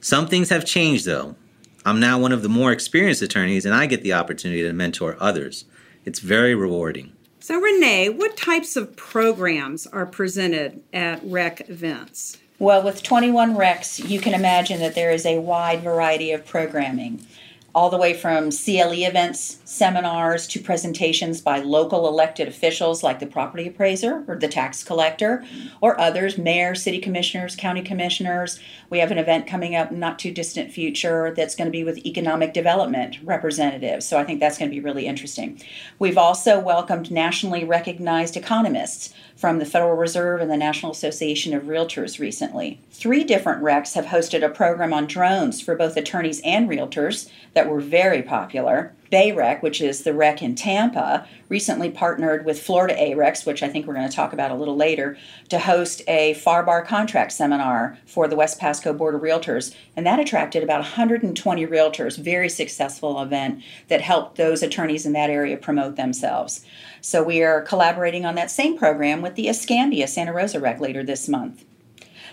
Some 0.00 0.26
things 0.26 0.48
have 0.48 0.64
changed 0.64 1.06
though. 1.06 1.36
I'm 1.84 2.00
now 2.00 2.18
one 2.18 2.32
of 2.32 2.42
the 2.42 2.48
more 2.48 2.72
experienced 2.72 3.22
attorneys 3.22 3.64
and 3.64 3.74
I 3.74 3.86
get 3.86 4.02
the 4.02 4.12
opportunity 4.12 4.62
to 4.62 4.72
mentor 4.72 5.16
others. 5.20 5.64
It's 6.04 6.18
very 6.18 6.54
rewarding. 6.54 7.12
So, 7.40 7.58
Rene, 7.58 8.10
what 8.10 8.36
types 8.36 8.76
of 8.76 8.96
programs 8.96 9.86
are 9.86 10.06
presented 10.06 10.82
at 10.92 11.20
REC 11.24 11.68
events? 11.70 12.38
Well, 12.58 12.82
with 12.82 13.02
21 13.02 13.56
RECs, 13.56 14.06
you 14.08 14.20
can 14.20 14.34
imagine 14.34 14.80
that 14.80 14.94
there 14.94 15.10
is 15.10 15.24
a 15.24 15.38
wide 15.38 15.82
variety 15.82 16.32
of 16.32 16.44
programming 16.44 17.26
all 17.74 17.90
the 17.90 17.96
way 17.96 18.12
from 18.12 18.50
CLE 18.50 18.92
events, 18.92 19.58
seminars, 19.64 20.46
to 20.48 20.60
presentations 20.60 21.40
by 21.40 21.60
local 21.60 22.08
elected 22.08 22.48
officials 22.48 23.02
like 23.02 23.20
the 23.20 23.26
property 23.26 23.68
appraiser 23.68 24.24
or 24.26 24.36
the 24.36 24.48
tax 24.48 24.82
collector, 24.82 25.44
or 25.80 25.98
others, 26.00 26.36
mayor, 26.36 26.74
city 26.74 26.98
commissioners, 26.98 27.54
county 27.54 27.82
commissioners. 27.82 28.58
We 28.88 28.98
have 28.98 29.10
an 29.10 29.18
event 29.18 29.46
coming 29.46 29.76
up 29.76 29.92
not 29.92 30.18
too 30.18 30.32
distant 30.32 30.72
future 30.72 31.32
that's 31.36 31.54
going 31.54 31.66
to 31.66 31.72
be 31.72 31.84
with 31.84 32.04
economic 32.06 32.52
development 32.52 33.18
representatives. 33.22 34.06
So 34.06 34.18
I 34.18 34.24
think 34.24 34.40
that's 34.40 34.58
going 34.58 34.70
to 34.70 34.74
be 34.74 34.80
really 34.80 35.06
interesting. 35.06 35.60
We've 35.98 36.18
also 36.18 36.58
welcomed 36.58 37.10
nationally 37.10 37.64
recognized 37.64 38.36
economists 38.36 39.14
from 39.40 39.58
the 39.58 39.64
Federal 39.64 39.96
Reserve 39.96 40.42
and 40.42 40.50
the 40.50 40.56
National 40.58 40.92
Association 40.92 41.54
of 41.54 41.62
Realtors 41.62 42.18
recently. 42.18 42.78
Three 42.90 43.24
different 43.24 43.62
RECs 43.62 43.94
have 43.94 44.04
hosted 44.04 44.44
a 44.44 44.50
program 44.50 44.92
on 44.92 45.06
drones 45.06 45.62
for 45.62 45.74
both 45.74 45.96
attorneys 45.96 46.42
and 46.44 46.68
realtors 46.68 47.30
that 47.54 47.66
were 47.66 47.80
very 47.80 48.22
popular. 48.22 48.92
BayRec, 49.10 49.62
which 49.62 49.80
is 49.80 50.02
the 50.02 50.14
rec 50.14 50.42
in 50.42 50.54
Tampa, 50.54 51.26
recently 51.48 51.90
partnered 51.90 52.44
with 52.44 52.62
Florida 52.62 52.94
ARECs, 52.94 53.44
which 53.44 53.62
I 53.62 53.68
think 53.68 53.86
we're 53.86 53.94
going 53.94 54.08
to 54.08 54.14
talk 54.14 54.32
about 54.32 54.50
a 54.50 54.54
little 54.54 54.76
later, 54.76 55.16
to 55.48 55.58
host 55.58 56.02
a 56.06 56.34
FAR 56.34 56.84
contract 56.84 57.32
seminar 57.32 57.98
for 58.06 58.28
the 58.28 58.36
West 58.36 58.58
Pasco 58.58 58.92
Board 58.92 59.14
of 59.14 59.20
Realtors. 59.20 59.74
And 59.96 60.06
that 60.06 60.20
attracted 60.20 60.62
about 60.62 60.80
120 60.80 61.66
realtors, 61.66 62.18
very 62.18 62.48
successful 62.48 63.20
event 63.20 63.62
that 63.88 64.00
helped 64.00 64.36
those 64.36 64.62
attorneys 64.62 65.06
in 65.06 65.12
that 65.14 65.30
area 65.30 65.56
promote 65.56 65.96
themselves. 65.96 66.64
So 67.00 67.22
we 67.22 67.42
are 67.42 67.62
collaborating 67.62 68.24
on 68.24 68.34
that 68.36 68.50
same 68.50 68.78
program 68.78 69.22
with 69.22 69.34
the 69.34 69.48
Escambia 69.48 70.06
Santa 70.06 70.32
Rosa 70.32 70.60
Rec 70.60 70.80
later 70.80 71.02
this 71.02 71.28
month. 71.28 71.64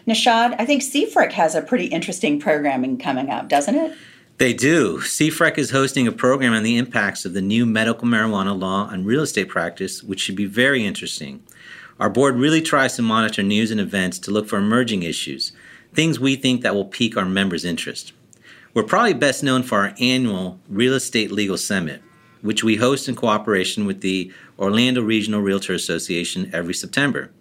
Nishad, 0.08 0.56
I 0.58 0.66
think 0.66 0.84
CFREC 0.84 1.34
has 1.34 1.54
a 1.54 1.62
pretty 1.62 1.88
interesting 1.88 2.40
programming 2.40 2.98
coming 2.98 3.30
up, 3.30 3.50
doesn't 3.50 3.76
it? 3.76 3.98
They 4.38 4.54
do. 4.54 5.00
CFREC 5.00 5.58
is 5.58 5.72
hosting 5.72 6.06
a 6.06 6.12
program 6.12 6.54
on 6.54 6.62
the 6.62 6.78
impacts 6.78 7.26
of 7.26 7.34
the 7.34 7.42
new 7.42 7.66
medical 7.66 8.08
marijuana 8.08 8.58
law 8.58 8.86
on 8.86 9.04
real 9.04 9.24
estate 9.24 9.50
practice, 9.50 10.04
which 10.04 10.20
should 10.20 10.36
be 10.36 10.46
very 10.46 10.86
interesting. 10.86 11.42
Our 12.00 12.12
board 12.12 12.36
really 12.36 12.62
tries 12.62 12.96
to 12.96 13.02
monitor 13.02 13.42
news 13.42 13.72
and 13.72 13.82
events 13.82 14.20
to 14.20 14.32
look 14.32 14.48
for 14.48 14.58
emerging 14.58 15.02
issues, 15.02 15.54
things 15.92 16.20
we 16.20 16.36
think 16.36 16.62
that 16.62 16.76
will 16.76 16.86
pique 16.86 17.18
our 17.18 17.26
members' 17.26 17.66
interest. 17.66 18.14
We're 18.76 18.84
probably 18.84 19.16
best 19.16 19.42
known 19.42 19.64
for 19.64 19.80
our 19.80 19.96
annual 20.00 20.60
Real 20.70 20.94
Estate 20.94 21.32
Legal 21.32 21.58
Summit, 21.58 22.04
which 22.44 22.64
we 22.64 22.76
host 22.76 23.10
in 23.10 23.16
cooperation 23.16 23.88
with 23.88 24.02
the 24.02 24.32
Orlando 24.60 25.02
Regional 25.02 25.42
Realtor 25.42 25.74
Association 25.74 26.52
every 26.54 26.76
September. 26.76 27.32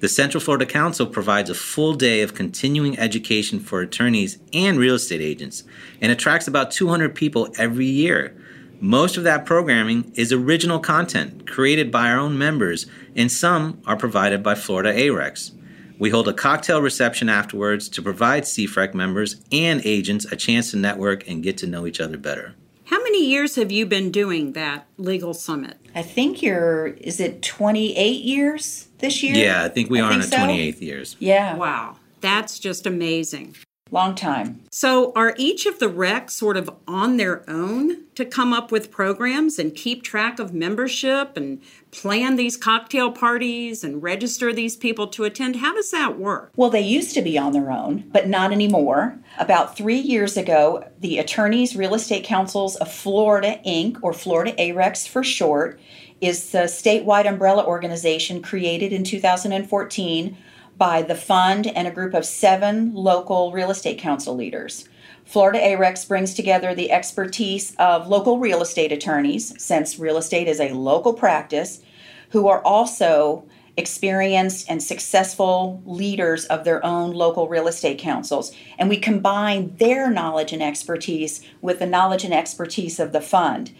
The 0.00 0.08
Central 0.08 0.40
Florida 0.40 0.66
Council 0.66 1.06
provides 1.06 1.48
a 1.48 1.54
full 1.54 1.94
day 1.94 2.20
of 2.22 2.34
continuing 2.34 2.98
education 2.98 3.60
for 3.60 3.80
attorneys 3.80 4.38
and 4.52 4.78
real 4.78 4.96
estate 4.96 5.20
agents 5.20 5.64
and 6.00 6.10
attracts 6.10 6.48
about 6.48 6.72
200 6.72 7.14
people 7.14 7.48
every 7.58 7.86
year. 7.86 8.36
Most 8.80 9.16
of 9.16 9.24
that 9.24 9.46
programming 9.46 10.12
is 10.14 10.32
original 10.32 10.80
content 10.80 11.48
created 11.48 11.90
by 11.90 12.10
our 12.10 12.18
own 12.18 12.36
members, 12.36 12.86
and 13.14 13.30
some 13.30 13.80
are 13.86 13.96
provided 13.96 14.42
by 14.42 14.56
Florida 14.56 14.92
ARECs. 14.92 15.52
We 15.98 16.10
hold 16.10 16.26
a 16.26 16.34
cocktail 16.34 16.82
reception 16.82 17.28
afterwards 17.28 17.88
to 17.90 18.02
provide 18.02 18.42
CFREC 18.42 18.94
members 18.94 19.36
and 19.52 19.80
agents 19.84 20.26
a 20.30 20.36
chance 20.36 20.72
to 20.72 20.76
network 20.76 21.26
and 21.28 21.42
get 21.42 21.56
to 21.58 21.68
know 21.68 21.86
each 21.86 22.00
other 22.00 22.18
better. 22.18 22.56
How 22.86 23.02
many 23.02 23.24
years 23.26 23.56
have 23.56 23.72
you 23.72 23.86
been 23.86 24.10
doing 24.10 24.52
that 24.52 24.86
legal 24.98 25.32
summit? 25.34 25.78
I 25.94 26.02
think 26.02 26.42
you're, 26.42 26.88
is 26.88 27.18
it 27.20 27.40
28 27.42 28.22
years 28.24 28.88
this 28.98 29.22
year? 29.22 29.34
Yeah, 29.34 29.64
I 29.64 29.68
think 29.68 29.90
we 29.90 30.00
I 30.00 30.04
are 30.04 30.08
think 30.10 30.24
in 30.24 30.30
the 30.30 30.36
so. 30.36 30.42
28th 30.42 30.80
years. 30.82 31.16
Yeah, 31.18 31.56
Wow, 31.56 31.96
that's 32.20 32.58
just 32.58 32.86
amazing. 32.86 33.56
Long 33.94 34.16
time. 34.16 34.60
So, 34.72 35.12
are 35.14 35.36
each 35.38 35.66
of 35.66 35.78
the 35.78 35.86
recs 35.86 36.30
sort 36.30 36.56
of 36.56 36.68
on 36.88 37.16
their 37.16 37.48
own 37.48 38.06
to 38.16 38.24
come 38.24 38.52
up 38.52 38.72
with 38.72 38.90
programs 38.90 39.56
and 39.56 39.72
keep 39.72 40.02
track 40.02 40.40
of 40.40 40.52
membership 40.52 41.36
and 41.36 41.62
plan 41.92 42.34
these 42.34 42.56
cocktail 42.56 43.12
parties 43.12 43.84
and 43.84 44.02
register 44.02 44.52
these 44.52 44.74
people 44.74 45.06
to 45.06 45.22
attend? 45.22 45.54
How 45.54 45.72
does 45.72 45.92
that 45.92 46.18
work? 46.18 46.50
Well, 46.56 46.70
they 46.70 46.80
used 46.80 47.14
to 47.14 47.22
be 47.22 47.38
on 47.38 47.52
their 47.52 47.70
own, 47.70 48.10
but 48.12 48.26
not 48.28 48.50
anymore. 48.50 49.16
About 49.38 49.76
three 49.76 50.00
years 50.00 50.36
ago, 50.36 50.90
the 50.98 51.18
Attorneys 51.18 51.76
Real 51.76 51.94
Estate 51.94 52.24
Councils 52.24 52.74
of 52.74 52.90
Florida, 52.90 53.60
Inc., 53.64 53.98
or 54.02 54.12
Florida 54.12 54.56
ARECs 54.58 55.06
for 55.06 55.22
short, 55.22 55.78
is 56.20 56.50
the 56.50 56.64
statewide 56.64 57.28
umbrella 57.28 57.64
organization 57.64 58.42
created 58.42 58.92
in 58.92 59.04
2014 59.04 60.36
by 60.76 61.02
the 61.02 61.14
fund 61.14 61.66
and 61.66 61.86
a 61.86 61.92
group 61.92 62.14
of 62.14 62.24
seven 62.24 62.94
local 62.94 63.52
real 63.52 63.70
estate 63.70 63.98
council 63.98 64.34
leaders. 64.34 64.88
Florida 65.24 65.58
ARECs 65.58 66.06
brings 66.06 66.34
together 66.34 66.74
the 66.74 66.90
expertise 66.90 67.74
of 67.78 68.08
local 68.08 68.38
real 68.38 68.60
estate 68.60 68.92
attorneys, 68.92 69.60
since 69.62 69.98
real 69.98 70.18
estate 70.18 70.48
is 70.48 70.60
a 70.60 70.74
local 70.74 71.14
practice, 71.14 71.80
who 72.30 72.48
are 72.48 72.62
also 72.62 73.44
experienced 73.76 74.70
and 74.70 74.82
successful 74.82 75.82
leaders 75.84 76.44
of 76.46 76.64
their 76.64 76.84
own 76.84 77.12
local 77.12 77.48
real 77.48 77.66
estate 77.66 77.98
councils. 77.98 78.54
And 78.78 78.88
we 78.88 78.98
combine 78.98 79.74
their 79.76 80.10
knowledge 80.10 80.52
and 80.52 80.62
expertise 80.62 81.44
with 81.60 81.78
the 81.78 81.86
knowledge 81.86 82.24
and 82.24 82.34
expertise 82.34 83.00
of 83.00 83.12
the 83.12 83.20
fund. 83.20 83.72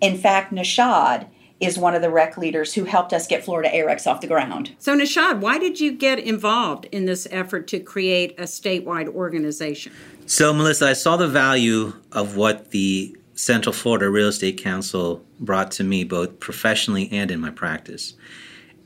In 0.00 0.16
fact, 0.16 0.52
Nishad 0.52 1.26
is 1.62 1.78
one 1.78 1.94
of 1.94 2.02
the 2.02 2.10
rec 2.10 2.36
leaders 2.36 2.74
who 2.74 2.84
helped 2.84 3.12
us 3.12 3.26
get 3.28 3.44
Florida 3.44 3.70
ARECs 3.70 4.06
off 4.06 4.20
the 4.20 4.26
ground. 4.26 4.74
So, 4.80 4.96
Nishad, 4.96 5.40
why 5.40 5.58
did 5.58 5.78
you 5.78 5.92
get 5.92 6.18
involved 6.18 6.86
in 6.86 7.06
this 7.06 7.28
effort 7.30 7.68
to 7.68 7.78
create 7.78 8.38
a 8.38 8.42
statewide 8.42 9.08
organization? 9.08 9.92
So, 10.26 10.52
Melissa, 10.52 10.88
I 10.88 10.92
saw 10.94 11.16
the 11.16 11.28
value 11.28 11.94
of 12.10 12.36
what 12.36 12.72
the 12.72 13.16
Central 13.34 13.72
Florida 13.72 14.10
Real 14.10 14.28
Estate 14.28 14.60
Council 14.60 15.24
brought 15.38 15.70
to 15.72 15.84
me, 15.84 16.02
both 16.02 16.40
professionally 16.40 17.08
and 17.12 17.30
in 17.30 17.40
my 17.40 17.50
practice. 17.50 18.14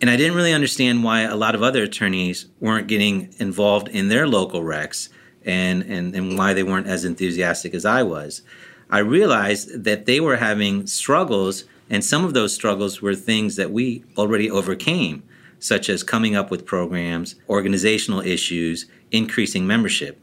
And 0.02 0.10
I 0.10 0.16
didn't 0.16 0.36
really 0.36 0.52
understand 0.52 1.02
why 1.02 1.22
a 1.22 1.34
lot 1.34 1.54
of 1.54 1.62
other 1.62 1.82
attorneys 1.82 2.46
weren't 2.60 2.86
getting 2.88 3.34
involved 3.38 3.88
in 3.88 4.08
their 4.08 4.28
local 4.28 4.62
recs 4.62 5.08
and, 5.46 5.82
and, 5.82 6.14
and 6.14 6.36
why 6.36 6.52
they 6.52 6.62
weren't 6.62 6.86
as 6.86 7.06
enthusiastic 7.06 7.72
as 7.72 7.86
I 7.86 8.02
was. 8.02 8.42
I 8.90 8.98
realized 8.98 9.84
that 9.84 10.04
they 10.04 10.20
were 10.20 10.36
having 10.36 10.86
struggles, 10.86 11.64
and 11.88 12.04
some 12.04 12.24
of 12.24 12.34
those 12.34 12.54
struggles 12.54 13.00
were 13.00 13.14
things 13.14 13.56
that 13.56 13.70
we 13.70 14.04
already 14.16 14.50
overcame, 14.50 15.22
such 15.58 15.88
as 15.88 16.02
coming 16.02 16.34
up 16.34 16.50
with 16.50 16.66
programs, 16.66 17.36
organizational 17.48 18.20
issues, 18.20 18.86
increasing 19.10 19.66
membership. 19.66 20.20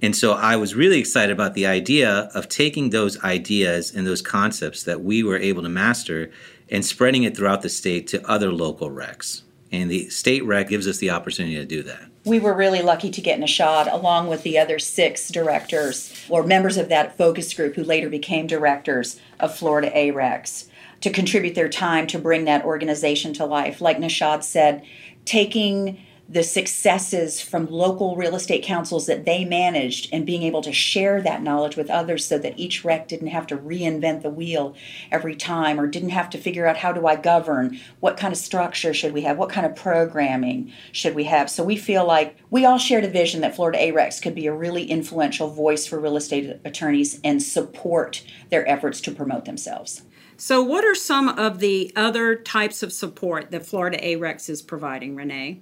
And 0.00 0.14
so 0.14 0.32
I 0.32 0.56
was 0.56 0.74
really 0.74 0.98
excited 0.98 1.32
about 1.32 1.54
the 1.54 1.66
idea 1.66 2.30
of 2.34 2.48
taking 2.48 2.90
those 2.90 3.22
ideas 3.24 3.94
and 3.94 4.06
those 4.06 4.22
concepts 4.22 4.84
that 4.84 5.02
we 5.02 5.22
were 5.22 5.38
able 5.38 5.62
to 5.62 5.68
master 5.68 6.30
and 6.70 6.84
spreading 6.84 7.24
it 7.24 7.36
throughout 7.36 7.62
the 7.62 7.68
state 7.68 8.06
to 8.08 8.28
other 8.28 8.52
local 8.52 8.90
recs. 8.90 9.42
And 9.72 9.90
the 9.90 10.08
state 10.08 10.44
rec 10.44 10.68
gives 10.68 10.86
us 10.86 10.98
the 10.98 11.10
opportunity 11.10 11.56
to 11.56 11.64
do 11.64 11.82
that. 11.82 12.08
We 12.24 12.38
were 12.38 12.54
really 12.54 12.82
lucky 12.82 13.10
to 13.10 13.20
get 13.20 13.40
Nishad 13.40 13.92
along 13.92 14.28
with 14.28 14.42
the 14.42 14.58
other 14.58 14.78
six 14.78 15.28
directors 15.28 16.14
or 16.28 16.42
members 16.42 16.76
of 16.76 16.88
that 16.88 17.16
focus 17.16 17.52
group 17.52 17.74
who 17.74 17.84
later 17.84 18.08
became 18.08 18.46
directors 18.46 19.20
of 19.40 19.54
Florida 19.54 19.90
ARECs 19.90 20.68
to 21.00 21.10
contribute 21.10 21.54
their 21.54 21.68
time 21.68 22.06
to 22.08 22.18
bring 22.18 22.44
that 22.44 22.64
organization 22.64 23.32
to 23.34 23.44
life. 23.44 23.80
Like 23.80 23.98
Nishad 23.98 24.42
said, 24.42 24.84
taking 25.24 25.98
the 26.30 26.42
successes 26.42 27.40
from 27.40 27.66
local 27.70 28.14
real 28.14 28.34
estate 28.34 28.62
councils 28.62 29.06
that 29.06 29.24
they 29.24 29.46
managed 29.46 30.10
and 30.12 30.26
being 30.26 30.42
able 30.42 30.60
to 30.60 30.72
share 30.72 31.22
that 31.22 31.42
knowledge 31.42 31.74
with 31.74 31.88
others 31.88 32.26
so 32.26 32.38
that 32.38 32.58
each 32.58 32.84
rec 32.84 33.08
didn't 33.08 33.28
have 33.28 33.46
to 33.46 33.56
reinvent 33.56 34.20
the 34.20 34.28
wheel 34.28 34.74
every 35.10 35.34
time 35.34 35.80
or 35.80 35.86
didn't 35.86 36.10
have 36.10 36.28
to 36.28 36.36
figure 36.36 36.66
out 36.66 36.76
how 36.76 36.92
do 36.92 37.06
I 37.06 37.16
govern, 37.16 37.80
what 38.00 38.18
kind 38.18 38.30
of 38.30 38.38
structure 38.38 38.92
should 38.92 39.14
we 39.14 39.22
have, 39.22 39.38
what 39.38 39.48
kind 39.48 39.64
of 39.64 39.74
programming 39.74 40.70
should 40.92 41.14
we 41.14 41.24
have. 41.24 41.48
So 41.48 41.64
we 41.64 41.76
feel 41.76 42.06
like 42.06 42.36
we 42.50 42.66
all 42.66 42.78
shared 42.78 43.04
a 43.04 43.08
vision 43.08 43.40
that 43.40 43.56
Florida 43.56 43.78
ARECs 43.78 44.20
could 44.20 44.34
be 44.34 44.46
a 44.46 44.52
really 44.52 44.84
influential 44.84 45.48
voice 45.48 45.86
for 45.86 45.98
real 45.98 46.18
estate 46.18 46.60
attorneys 46.62 47.20
and 47.24 47.42
support 47.42 48.22
their 48.50 48.68
efforts 48.68 49.00
to 49.02 49.12
promote 49.12 49.46
themselves. 49.46 50.02
So, 50.38 50.62
what 50.62 50.84
are 50.84 50.94
some 50.94 51.28
of 51.28 51.58
the 51.58 51.92
other 51.96 52.36
types 52.36 52.82
of 52.82 52.92
support 52.92 53.50
that 53.50 53.66
Florida 53.66 53.98
ARECs 53.98 54.48
is 54.48 54.62
providing, 54.62 55.14
Rene? 55.16 55.60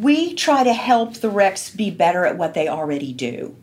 we 0.00 0.34
try 0.34 0.62
to 0.62 0.72
help 0.72 1.14
the 1.14 1.30
recs 1.30 1.74
be 1.74 1.90
better 1.90 2.24
at 2.26 2.38
what 2.38 2.54
they 2.54 2.68
already 2.68 3.12
do. 3.12 3.56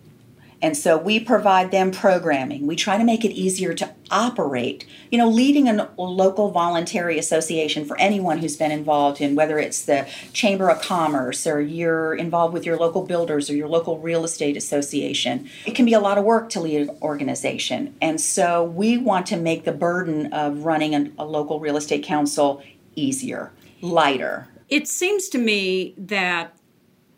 And 0.62 0.77
so 0.77 0.98
we 0.98 1.20
provide 1.20 1.72
them 1.72 1.91
programming. 1.91 2.68
We 2.68 2.75
try 2.75 2.98
to 2.98 3.03
make 3.03 3.25
it 3.25 3.32
easier 3.32 3.74
to 3.74 3.94
operate. 4.12 4.86
You 5.10 5.18
know, 5.18 5.30
leading 5.30 5.68
a 5.68 5.89
local 5.98 6.51
voluntary 6.51 7.18
association 7.18 7.86
for 7.86 7.98
anyone 8.00 8.38
who's 8.38 8.58
been 8.58 8.72
involved 8.72 9.22
in 9.22 9.36
whether 9.36 9.58
it's 9.58 9.86
the 9.86 10.08
Chamber 10.34 10.70
of 10.70 10.82
Commerce 10.82 11.48
or 11.48 11.62
you're 11.62 12.13
involved 12.13 12.53
with 12.53 12.65
your 12.65 12.77
local 12.77 13.03
builders 13.03 13.50
or 13.50 13.56
your 13.56 13.68
local 13.68 13.98
real 14.00 14.24
estate 14.24 14.56
association, 14.56 15.50
it 15.65 15.75
can 15.75 15.86
be 15.86 15.94
a 15.94 16.00
lot 16.00 16.18
of 16.18 16.25
work 16.25 16.50
to 16.50 16.60
lead 16.60 16.89
an 16.89 16.98
organization. 17.01 17.96
And 18.01 18.22
so 18.22 18.63
we 18.63 18.98
want 18.98 19.25
to 19.27 19.38
make 19.38 19.63
the 19.63 19.72
burden 19.72 20.32
of 20.34 20.65
running 20.65 20.94
a, 20.94 21.24
a 21.24 21.25
local 21.25 21.60
real 21.60 21.77
estate 21.77 22.03
council 22.03 22.62
easier, 22.96 23.51
lighter. 23.82 24.48
It 24.70 24.88
seems 24.88 25.27
to 25.30 25.38
me 25.38 25.96
that 25.98 26.56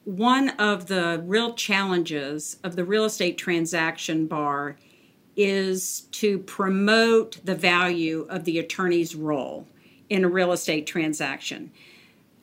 one 0.05 0.49
of 0.51 0.87
the 0.87 1.23
real 1.25 1.53
challenges 1.53 2.57
of 2.63 2.75
the 2.75 2.83
real 2.83 3.05
estate 3.05 3.37
transaction 3.37 4.27
bar 4.27 4.77
is 5.35 6.01
to 6.11 6.39
promote 6.39 7.39
the 7.43 7.55
value 7.55 8.27
of 8.29 8.43
the 8.43 8.59
attorney's 8.59 9.15
role 9.15 9.67
in 10.09 10.23
a 10.23 10.29
real 10.29 10.51
estate 10.51 10.85
transaction. 10.85 11.71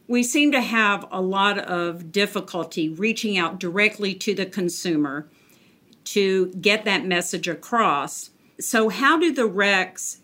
We 0.08 0.22
seem 0.22 0.50
to 0.52 0.60
have 0.60 1.06
a 1.12 1.20
lot 1.20 1.58
of 1.58 2.10
difficulty 2.10 2.88
reaching 2.88 3.38
out 3.38 3.60
directly 3.60 4.14
to 4.14 4.34
the 4.34 4.46
consumer 4.46 5.28
to 6.04 6.48
get 6.54 6.84
that 6.84 7.06
message 7.06 7.46
across. 7.46 8.30
So, 8.58 8.88
how 8.88 9.18
do 9.18 9.32
the 9.32 9.48
RECs 9.48 10.18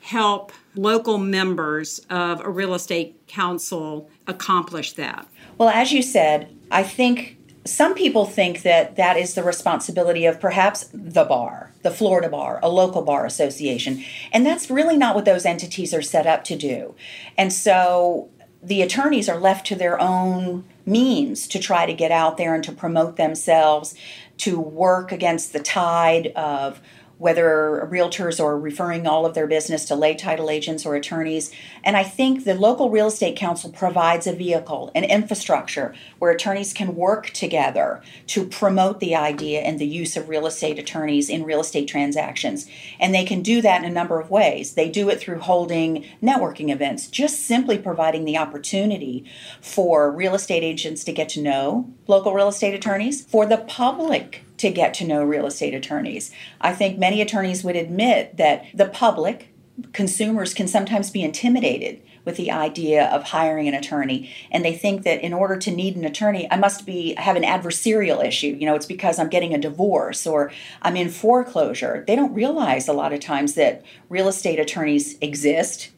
help 0.00 0.52
local 0.76 1.18
members 1.18 2.00
of 2.10 2.40
a 2.40 2.50
real 2.50 2.74
estate 2.74 3.26
council 3.26 4.10
accomplish 4.26 4.92
that? 4.92 5.26
Well, 5.58 5.68
as 5.68 5.92
you 5.92 6.02
said, 6.02 6.54
I 6.70 6.82
think 6.82 7.38
some 7.64 7.94
people 7.94 8.26
think 8.26 8.62
that 8.62 8.96
that 8.96 9.16
is 9.16 9.34
the 9.34 9.42
responsibility 9.42 10.24
of 10.26 10.40
perhaps 10.40 10.88
the 10.92 11.24
bar, 11.24 11.72
the 11.82 11.90
Florida 11.90 12.28
Bar, 12.28 12.60
a 12.62 12.68
local 12.68 13.02
bar 13.02 13.26
association. 13.26 14.04
And 14.32 14.46
that's 14.46 14.70
really 14.70 14.96
not 14.96 15.14
what 15.14 15.24
those 15.24 15.44
entities 15.44 15.92
are 15.92 16.02
set 16.02 16.26
up 16.26 16.44
to 16.44 16.56
do. 16.56 16.94
And 17.36 17.52
so 17.52 18.28
the 18.62 18.82
attorneys 18.82 19.28
are 19.28 19.38
left 19.38 19.66
to 19.68 19.74
their 19.74 20.00
own 20.00 20.64
means 20.84 21.48
to 21.48 21.58
try 21.58 21.86
to 21.86 21.92
get 21.92 22.12
out 22.12 22.36
there 22.36 22.54
and 22.54 22.62
to 22.64 22.72
promote 22.72 23.16
themselves, 23.16 23.94
to 24.38 24.60
work 24.60 25.10
against 25.10 25.52
the 25.52 25.60
tide 25.60 26.28
of 26.28 26.80
whether 27.18 27.88
realtors 27.90 28.38
are 28.38 28.58
referring 28.58 29.06
all 29.06 29.24
of 29.24 29.34
their 29.34 29.46
business 29.46 29.86
to 29.86 29.94
lay 29.94 30.14
title 30.14 30.50
agents 30.50 30.84
or 30.84 30.94
attorneys. 30.94 31.50
And 31.82 31.96
I 31.96 32.02
think 32.02 32.44
the 32.44 32.54
local 32.54 32.90
real 32.90 33.06
estate 33.06 33.36
council 33.36 33.70
provides 33.70 34.26
a 34.26 34.34
vehicle, 34.34 34.90
an 34.94 35.04
infrastructure 35.04 35.94
where 36.18 36.30
attorneys 36.30 36.74
can 36.74 36.94
work 36.94 37.30
together 37.30 38.02
to 38.28 38.46
promote 38.46 39.00
the 39.00 39.16
idea 39.16 39.60
and 39.60 39.78
the 39.78 39.86
use 39.86 40.16
of 40.16 40.28
real 40.28 40.46
estate 40.46 40.78
attorneys 40.78 41.30
in 41.30 41.44
real 41.44 41.60
estate 41.60 41.88
transactions. 41.88 42.68
And 43.00 43.14
they 43.14 43.24
can 43.24 43.42
do 43.42 43.62
that 43.62 43.82
in 43.82 43.90
a 43.90 43.94
number 43.94 44.20
of 44.20 44.30
ways. 44.30 44.74
They 44.74 44.90
do 44.90 45.08
it 45.08 45.18
through 45.18 45.40
holding 45.40 46.04
networking 46.22 46.70
events, 46.70 47.08
just 47.08 47.42
simply 47.42 47.78
providing 47.78 48.24
the 48.24 48.36
opportunity 48.36 49.24
for 49.60 50.10
real 50.10 50.34
estate 50.34 50.62
agents 50.62 51.02
to 51.04 51.12
get 51.12 51.28
to 51.30 51.42
know 51.42 51.90
local 52.06 52.34
real 52.34 52.48
estate 52.48 52.74
attorneys, 52.74 53.24
for 53.24 53.46
the 53.46 53.58
public 53.58 54.42
to 54.58 54.70
get 54.70 54.94
to 54.94 55.06
know 55.06 55.24
real 55.24 55.46
estate 55.46 55.74
attorneys. 55.74 56.30
I 56.60 56.72
think 56.72 56.98
many 56.98 57.20
attorneys 57.20 57.64
would 57.64 57.76
admit 57.76 58.36
that 58.36 58.66
the 58.74 58.86
public, 58.86 59.52
consumers, 59.92 60.54
can 60.54 60.68
sometimes 60.68 61.10
be 61.10 61.22
intimidated 61.22 62.02
with 62.24 62.36
the 62.36 62.50
idea 62.50 63.06
of 63.06 63.22
hiring 63.22 63.68
an 63.68 63.74
attorney 63.74 64.28
and 64.50 64.64
they 64.64 64.74
think 64.74 65.04
that 65.04 65.22
in 65.22 65.32
order 65.32 65.56
to 65.56 65.70
need 65.70 65.94
an 65.94 66.04
attorney 66.04 66.50
i 66.50 66.56
must 66.56 66.84
be 66.84 67.14
have 67.14 67.36
an 67.36 67.44
adversarial 67.44 68.24
issue 68.24 68.48
you 68.48 68.66
know 68.66 68.74
it's 68.74 68.84
because 68.84 69.20
i'm 69.20 69.28
getting 69.28 69.54
a 69.54 69.58
divorce 69.58 70.26
or 70.26 70.50
i'm 70.82 70.96
in 70.96 71.08
foreclosure 71.08 72.02
they 72.08 72.16
don't 72.16 72.34
realize 72.34 72.88
a 72.88 72.92
lot 72.92 73.12
of 73.12 73.20
times 73.20 73.54
that 73.54 73.80
real 74.08 74.26
estate 74.26 74.58
attorneys 74.58 75.16
exist 75.20 75.92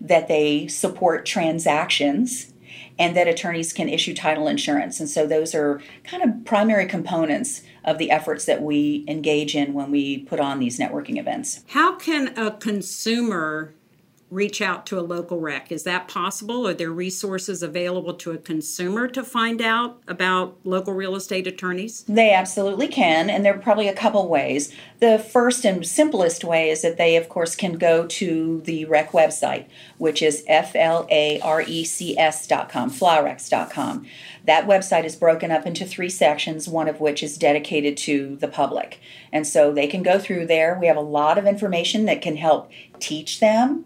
that 0.00 0.28
they 0.28 0.66
support 0.66 1.26
transactions 1.26 2.54
and 2.98 3.16
that 3.16 3.28
attorneys 3.28 3.72
can 3.72 3.88
issue 3.88 4.14
title 4.14 4.46
insurance. 4.46 5.00
And 5.00 5.08
so 5.08 5.26
those 5.26 5.54
are 5.54 5.80
kind 6.04 6.22
of 6.22 6.44
primary 6.44 6.86
components 6.86 7.62
of 7.84 7.98
the 7.98 8.10
efforts 8.10 8.44
that 8.46 8.62
we 8.62 9.04
engage 9.08 9.54
in 9.54 9.72
when 9.72 9.90
we 9.90 10.18
put 10.18 10.40
on 10.40 10.58
these 10.58 10.78
networking 10.78 11.18
events. 11.18 11.64
How 11.68 11.96
can 11.96 12.36
a 12.38 12.52
consumer 12.52 13.74
reach 14.30 14.62
out 14.62 14.86
to 14.86 14.98
a 14.98 15.02
local 15.02 15.40
rec? 15.40 15.72
Is 15.72 15.82
that 15.82 16.08
possible? 16.08 16.66
Are 16.66 16.74
there 16.74 16.90
resources 16.90 17.62
available 17.62 18.14
to 18.14 18.30
a 18.30 18.38
consumer 18.38 19.08
to 19.08 19.24
find 19.24 19.60
out 19.60 20.00
about 20.06 20.56
local 20.64 20.94
real 20.94 21.16
estate 21.16 21.46
attorneys? 21.46 22.04
They 22.04 22.32
absolutely 22.32 22.88
can, 22.88 23.28
and 23.28 23.44
there 23.44 23.54
are 23.54 23.60
probably 23.60 23.88
a 23.88 23.94
couple 23.94 24.28
ways. 24.28 24.72
The 25.00 25.18
first 25.18 25.64
and 25.64 25.84
simplest 25.86 26.44
way 26.44 26.70
is 26.70 26.82
that 26.82 26.96
they, 26.96 27.16
of 27.16 27.28
course, 27.28 27.56
can 27.56 27.72
go 27.78 28.06
to 28.06 28.60
the 28.60 28.84
rec 28.84 29.10
website, 29.12 29.66
which 29.98 30.22
is 30.22 30.44
F-L-A-R-E-C-S.com, 30.46 31.40
flarecs.com. 32.90 34.06
That 34.44 34.66
website 34.66 35.04
is 35.04 35.16
broken 35.16 35.50
up 35.50 35.66
into 35.66 35.84
three 35.84 36.08
sections, 36.08 36.68
one 36.68 36.88
of 36.88 37.00
which 37.00 37.22
is 37.22 37.36
dedicated 37.36 37.96
to 37.98 38.36
the 38.36 38.48
public. 38.48 39.00
And 39.32 39.46
so 39.46 39.72
they 39.72 39.86
can 39.86 40.02
go 40.02 40.18
through 40.18 40.46
there. 40.46 40.78
We 40.80 40.86
have 40.86 40.96
a 40.96 41.00
lot 41.00 41.36
of 41.38 41.46
information 41.46 42.06
that 42.06 42.22
can 42.22 42.36
help 42.36 42.70
teach 42.98 43.40
them 43.40 43.84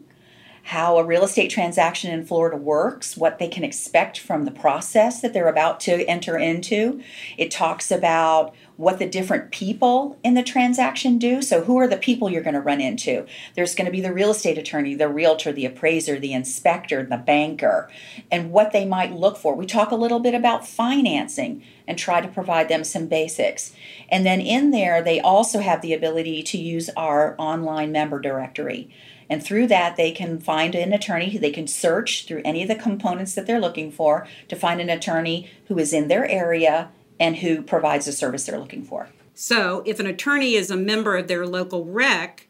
how 0.65 0.97
a 0.97 1.05
real 1.05 1.25
estate 1.25 1.51
transaction 1.51 2.11
in 2.11 2.25
Florida 2.25 2.57
works, 2.57 3.19
what 3.19 3.39
they 3.39 3.49
can 3.49 3.65
expect 3.65 4.19
from 4.19 4.47
the 4.47 4.51
process 4.51 5.21
that 5.21 5.35
they're 5.35 5.49
about 5.49 5.79
to 5.79 6.07
enter 6.07 6.39
into. 6.39 7.03
It 7.37 7.51
talks 7.51 7.91
about 7.91 8.55
what 8.77 8.99
the 8.99 9.07
different 9.07 9.51
people 9.51 10.19
in 10.25 10.33
the 10.33 10.43
transaction 10.43 11.19
do. 11.19 11.43
So, 11.43 11.63
who 11.63 11.79
are 11.79 11.87
the 11.87 11.99
people 11.99 12.31
you're 12.31 12.43
going 12.43 12.55
to 12.55 12.63
run 12.63 12.81
into? 12.81 13.27
There's 13.55 13.75
going 13.75 13.85
to 13.85 13.93
be 13.93 14.01
the 14.01 14.13
real 14.13 14.31
estate 14.31 14.57
attorney, 14.57 14.95
the 14.95 15.09
realtor, 15.09 15.53
the 15.53 15.67
appraiser, 15.67 16.19
the 16.19 16.33
inspector, 16.33 17.05
the 17.05 17.19
banker, 17.19 17.91
and 18.33 18.51
what 18.51 18.73
they 18.73 18.87
might 18.87 19.13
look 19.13 19.37
for. 19.37 19.55
We 19.55 19.67
talk 19.67 19.91
a 19.91 19.97
little 19.97 20.19
bit 20.19 20.35
about 20.35 20.67
financing 20.67 21.63
and 21.87 21.99
try 21.99 22.23
to 22.23 22.29
provide 22.29 22.71
them 22.71 22.85
some 22.85 23.07
basics. 23.07 23.75
And 24.09 24.25
then 24.25 24.41
in 24.41 24.71
there, 24.71 25.03
they 25.03 25.21
also 25.21 25.61
have 25.61 25.83
the 25.83 25.93
ability 25.93 26.43
to 26.45 26.59
use 26.59 26.89
our 26.97 27.35
online 27.39 27.93
member 27.93 28.19
directory. 28.19 28.91
And 29.29 29.43
through 29.43 29.67
that, 29.69 29.97
they 29.97 30.13
can 30.13 30.39
find 30.39 30.75
an 30.75 30.93
attorney. 30.93 31.39
They 31.39 31.51
can 31.51 31.67
search 31.67 32.27
through 32.27 32.43
any 32.45 32.63
of 32.63 32.69
the 32.69 32.75
components 32.75 33.35
that 33.35 33.47
they're 33.47 33.61
looking 33.61 33.91
for 33.91 34.27
to 34.49 34.57
find 34.57 34.81
an 34.81 34.91
attorney 34.91 35.51
who 35.69 35.79
is 35.79 35.93
in 35.93 36.09
their 36.09 36.27
area 36.29 36.91
and 37.19 37.37
who 37.37 37.63
provides 37.63 38.07
the 38.07 38.13
service 38.13 38.45
they're 38.45 38.59
looking 38.59 38.85
for. 38.85 39.09
So, 39.35 39.83
if 39.85 39.99
an 39.99 40.07
attorney 40.07 40.55
is 40.55 40.71
a 40.71 40.77
member 40.77 41.17
of 41.17 41.27
their 41.27 41.47
local 41.47 41.85
rec, 41.85 42.47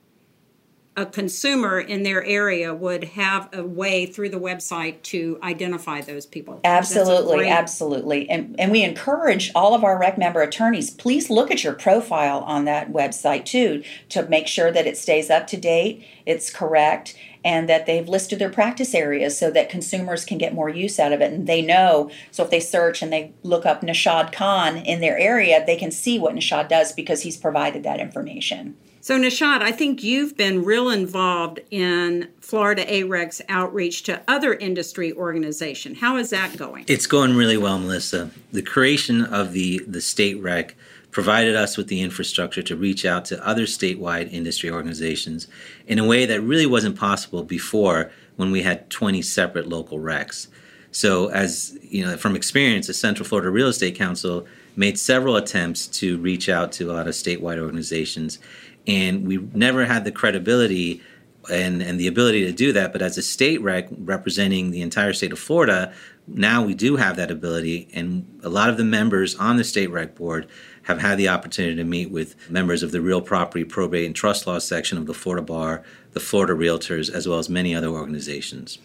a 0.96 1.04
consumer 1.04 1.80
in 1.80 2.04
their 2.04 2.24
area 2.24 2.72
would 2.72 3.02
have 3.02 3.48
a 3.52 3.64
way 3.64 4.06
through 4.06 4.28
the 4.28 4.38
website 4.38 5.02
to 5.02 5.38
identify 5.42 6.00
those 6.00 6.24
people. 6.24 6.60
Absolutely, 6.62 7.38
great... 7.38 7.50
absolutely. 7.50 8.30
And, 8.30 8.54
and 8.60 8.70
we 8.70 8.84
encourage 8.84 9.50
all 9.56 9.74
of 9.74 9.82
our 9.82 9.98
rec 9.98 10.18
member 10.18 10.40
attorneys, 10.40 10.90
please 10.90 11.30
look 11.30 11.50
at 11.50 11.64
your 11.64 11.72
profile 11.72 12.40
on 12.40 12.64
that 12.66 12.92
website 12.92 13.44
too 13.44 13.82
to 14.10 14.28
make 14.28 14.46
sure 14.46 14.70
that 14.70 14.86
it 14.86 14.96
stays 14.96 15.30
up 15.30 15.48
to 15.48 15.56
date, 15.56 16.06
it's 16.26 16.48
correct, 16.48 17.16
and 17.44 17.68
that 17.68 17.86
they've 17.86 18.08
listed 18.08 18.38
their 18.38 18.50
practice 18.50 18.94
areas 18.94 19.36
so 19.36 19.50
that 19.50 19.68
consumers 19.68 20.24
can 20.24 20.38
get 20.38 20.54
more 20.54 20.68
use 20.68 21.00
out 21.00 21.12
of 21.12 21.20
it. 21.20 21.32
And 21.32 21.46
they 21.46 21.60
know, 21.60 22.10
so 22.30 22.44
if 22.44 22.50
they 22.50 22.60
search 22.60 23.02
and 23.02 23.12
they 23.12 23.32
look 23.42 23.66
up 23.66 23.82
Nishad 23.82 24.32
Khan 24.32 24.76
in 24.76 25.00
their 25.00 25.18
area, 25.18 25.64
they 25.66 25.76
can 25.76 25.90
see 25.90 26.18
what 26.20 26.34
Nishad 26.34 26.68
does 26.68 26.92
because 26.92 27.22
he's 27.22 27.36
provided 27.36 27.82
that 27.82 28.00
information. 28.00 28.76
So, 29.04 29.18
Nishad, 29.18 29.61
I 29.61 29.70
think 29.70 30.02
you've 30.02 30.34
been 30.34 30.64
real 30.64 30.88
involved 30.88 31.61
in 31.70 32.30
Florida 32.40 32.87
AREC's 32.87 33.42
outreach 33.50 34.02
to 34.04 34.23
other 34.26 34.54
industry 34.54 35.12
organizations. 35.12 35.99
How 36.00 36.16
is 36.16 36.30
that 36.30 36.56
going? 36.56 36.87
It's 36.88 37.06
going 37.06 37.37
really 37.37 37.58
well, 37.58 37.78
Melissa. 37.78 38.30
The 38.50 38.62
creation 38.62 39.23
of 39.23 39.52
the, 39.52 39.82
the 39.87 40.00
state 40.00 40.40
rec 40.40 40.75
provided 41.11 41.54
us 41.54 41.76
with 41.76 41.88
the 41.88 42.00
infrastructure 42.00 42.62
to 42.62 42.76
reach 42.76 43.04
out 43.04 43.26
to 43.26 43.46
other 43.46 43.64
statewide 43.64 44.32
industry 44.32 44.70
organizations 44.70 45.49
in 45.87 45.99
a 45.99 46.06
way 46.06 46.25
that 46.25 46.40
really 46.40 46.64
wasn't 46.64 46.96
possible 46.99 47.44
before 47.44 48.11
when 48.37 48.50
we 48.50 48.62
had 48.62 48.88
20 48.88 49.20
separate 49.20 49.68
local 49.68 49.98
recs. 49.98 50.48
So, 50.92 51.29
as 51.29 51.76
you 51.83 52.07
know, 52.07 52.16
from 52.16 52.37
experience, 52.37 52.87
the 52.87 52.94
Central 52.94 53.29
Florida 53.29 53.50
Real 53.50 53.68
Estate 53.68 53.96
Council 53.96 54.46
made 54.76 54.98
several 54.98 55.37
attempts 55.37 55.87
to 55.87 56.18
reach 56.18 56.48
out 56.48 56.72
to 56.72 56.90
a 56.90 56.92
lot 56.92 57.07
of 57.07 57.14
statewide 57.14 57.59
organizations 57.59 58.38
and 58.87 59.27
we 59.27 59.38
never 59.55 59.85
had 59.85 60.05
the 60.05 60.12
credibility 60.12 61.03
and, 61.51 61.83
and 61.83 62.01
the 62.01 62.07
ability 62.07 62.44
to 62.44 62.53
do 62.53 62.73
that. 62.73 62.92
But 62.92 63.03
as 63.03 63.18
a 63.18 63.23
state 63.23 63.61
rec 63.61 63.88
representing 63.90 64.70
the 64.70 64.83
entire 64.83 65.12
state 65.12 65.33
of 65.33 65.38
Florida, 65.38 65.92
now 66.27 66.64
we 66.64 66.75
do 66.75 66.97
have 66.97 67.16
that 67.16 67.31
ability, 67.31 67.88
and 67.92 68.40
a 68.42 68.49
lot 68.49 68.70
of 68.70 68.79
the 68.79 68.85
members 68.85 69.37
on 69.37 69.57
the 69.57 69.64
state 69.64 69.90
rec 69.90 70.14
board 70.14 70.47
have 70.85 71.01
had 71.01 71.18
the 71.18 71.29
opportunity 71.29 71.77
to 71.77 71.85
meet 71.85 72.11
with 72.11 72.51
members 72.51 72.83
of 72.83 72.92
the 72.92 73.01
real 73.01 73.20
property, 73.20 73.64
probate, 73.64 74.07
and 74.07 74.14
trust 74.14 74.47
law 74.47 74.59
section 74.59 74.97
of 74.97 75.07
the 75.07 75.14
Florida 75.14 75.44
Bar, 75.44 75.83
the 76.12 76.20
Florida 76.20 76.55
Realtors, 76.55 77.11
as 77.11 77.29
well 77.29 77.38
as 77.38 77.49
many 77.49 77.75
other 77.75 77.88
organizations. 77.88 78.79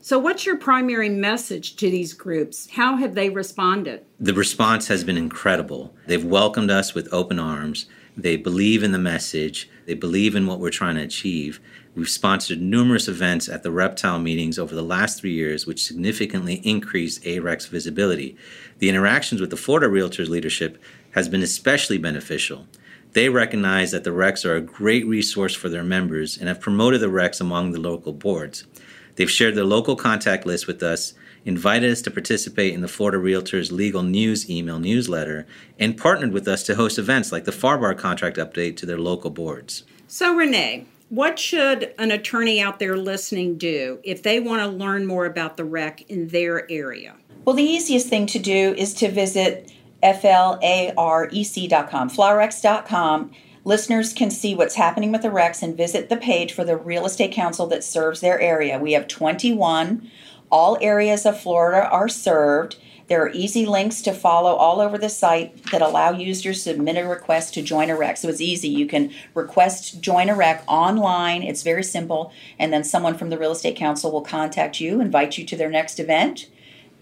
So, 0.00 0.18
what's 0.18 0.44
your 0.44 0.56
primary 0.56 1.08
message 1.08 1.76
to 1.76 1.90
these 1.90 2.12
groups? 2.12 2.68
How 2.70 2.96
have 2.96 3.14
they 3.14 3.30
responded? 3.30 4.04
The 4.20 4.34
response 4.34 4.86
has 4.88 5.02
been 5.02 5.16
incredible. 5.16 5.94
They've 6.06 6.24
welcomed 6.24 6.70
us 6.70 6.94
with 6.94 7.08
open 7.10 7.38
arms. 7.38 7.86
They 8.16 8.36
believe 8.36 8.82
in 8.82 8.92
the 8.92 8.98
message, 8.98 9.68
they 9.86 9.94
believe 9.94 10.36
in 10.36 10.46
what 10.46 10.60
we're 10.60 10.70
trying 10.70 10.94
to 10.96 11.02
achieve. 11.02 11.60
We've 11.96 12.08
sponsored 12.08 12.60
numerous 12.60 13.08
events 13.08 13.48
at 13.48 13.62
the 13.62 13.72
reptile 13.72 14.20
meetings 14.20 14.58
over 14.58 14.74
the 14.74 14.82
last 14.82 15.20
three 15.20 15.32
years, 15.32 15.66
which 15.66 15.84
significantly 15.84 16.60
increased 16.64 17.24
AREC's 17.24 17.66
visibility. 17.66 18.36
The 18.78 18.88
interactions 18.88 19.40
with 19.40 19.50
the 19.50 19.56
Florida 19.56 19.88
Realtors 19.88 20.28
leadership 20.28 20.80
has 21.12 21.28
been 21.28 21.42
especially 21.42 21.98
beneficial. 21.98 22.66
They 23.12 23.28
recognize 23.28 23.90
that 23.90 24.04
the 24.04 24.10
RECs 24.10 24.44
are 24.44 24.56
a 24.56 24.60
great 24.60 25.06
resource 25.06 25.54
for 25.54 25.68
their 25.68 25.84
members 25.84 26.36
and 26.36 26.48
have 26.48 26.60
promoted 26.60 27.00
the 27.00 27.06
RECs 27.06 27.40
among 27.40 27.72
the 27.72 27.80
local 27.80 28.12
boards. 28.12 28.64
They've 29.16 29.30
shared 29.30 29.54
their 29.54 29.64
local 29.64 29.94
contact 29.96 30.46
list 30.46 30.66
with 30.66 30.82
us 30.82 31.14
invited 31.44 31.90
us 31.90 32.02
to 32.02 32.10
participate 32.10 32.74
in 32.74 32.80
the 32.80 32.88
Florida 32.88 33.18
Realtors 33.18 33.70
Legal 33.70 34.02
News 34.02 34.48
email 34.48 34.78
newsletter, 34.78 35.46
and 35.78 35.96
partnered 35.96 36.32
with 36.32 36.48
us 36.48 36.62
to 36.64 36.74
host 36.74 36.98
events 36.98 37.32
like 37.32 37.44
the 37.44 37.52
FARBAR 37.52 37.96
contract 37.98 38.36
update 38.36 38.76
to 38.78 38.86
their 38.86 38.98
local 38.98 39.30
boards. 39.30 39.84
So, 40.08 40.34
Rene, 40.34 40.86
what 41.08 41.38
should 41.38 41.94
an 41.98 42.10
attorney 42.10 42.60
out 42.60 42.78
there 42.78 42.96
listening 42.96 43.58
do 43.58 44.00
if 44.02 44.22
they 44.22 44.40
want 44.40 44.62
to 44.62 44.68
learn 44.68 45.06
more 45.06 45.26
about 45.26 45.56
the 45.56 45.64
rec 45.64 46.08
in 46.10 46.28
their 46.28 46.70
area? 46.70 47.14
Well, 47.44 47.56
the 47.56 47.62
easiest 47.62 48.08
thing 48.08 48.26
to 48.26 48.38
do 48.38 48.74
is 48.76 48.94
to 48.94 49.10
visit 49.10 49.70
flarec.com, 50.02 50.90
flarecs.com. 52.10 53.32
Listeners 53.66 54.12
can 54.12 54.30
see 54.30 54.54
what's 54.54 54.74
happening 54.74 55.12
with 55.12 55.22
the 55.22 55.28
RECs 55.28 55.62
and 55.62 55.76
visit 55.76 56.08
the 56.08 56.16
page 56.16 56.52
for 56.52 56.64
the 56.64 56.76
real 56.76 57.06
estate 57.06 57.32
council 57.32 57.66
that 57.68 57.84
serves 57.84 58.20
their 58.20 58.40
area. 58.40 58.78
We 58.78 58.92
have 58.92 59.08
21 59.08 60.10
all 60.54 60.78
areas 60.80 61.26
of 61.26 61.40
Florida 61.40 61.88
are 61.88 62.08
served. 62.08 62.76
There 63.08 63.20
are 63.20 63.30
easy 63.30 63.66
links 63.66 64.00
to 64.02 64.12
follow 64.12 64.54
all 64.54 64.80
over 64.80 64.96
the 64.96 65.08
site 65.08 65.72
that 65.72 65.82
allow 65.82 66.12
users 66.12 66.62
to 66.62 66.70
submit 66.70 66.96
a 66.96 67.08
request 67.08 67.54
to 67.54 67.62
join 67.62 67.90
a 67.90 67.96
rec. 67.96 68.18
So 68.18 68.28
it's 68.28 68.40
easy. 68.40 68.68
You 68.68 68.86
can 68.86 69.10
request 69.34 70.00
join 70.00 70.28
a 70.28 70.34
rec 70.36 70.62
online. 70.68 71.42
It's 71.42 71.64
very 71.64 71.82
simple. 71.82 72.32
And 72.56 72.72
then 72.72 72.84
someone 72.84 73.18
from 73.18 73.30
the 73.30 73.36
Real 73.36 73.50
Estate 73.50 73.74
Council 73.74 74.12
will 74.12 74.22
contact 74.22 74.80
you, 74.80 75.00
invite 75.00 75.36
you 75.36 75.44
to 75.44 75.56
their 75.56 75.70
next 75.70 75.98
event, 75.98 76.48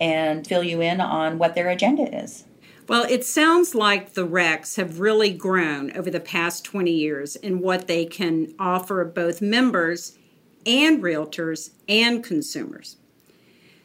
and 0.01 0.47
fill 0.47 0.65
you 0.65 0.81
in 0.81 1.03
on 1.03 1.37
what 1.37 1.55
their 1.55 1.69
agenda 1.69 2.05
is. 2.05 2.45
Well, 2.89 3.05
it 3.05 3.23
sounds 3.23 3.75
like 3.75 4.15
the 4.15 4.27
RECs 4.27 4.77
have 4.77 4.99
really 4.99 5.31
grown 5.31 5.95
over 5.95 6.11
the 6.11 6.21
past 6.21 6.65
20 6.65 6.91
years 6.91 7.37
in 7.37 7.61
what 7.61 7.87
they 7.87 8.07
can 8.07 8.55
offer 8.59 9.05
both 9.05 9.43
members 9.43 10.17
and 10.65 11.03
realtors 11.03 11.73
and 11.87 12.25
consumers. 12.25 12.97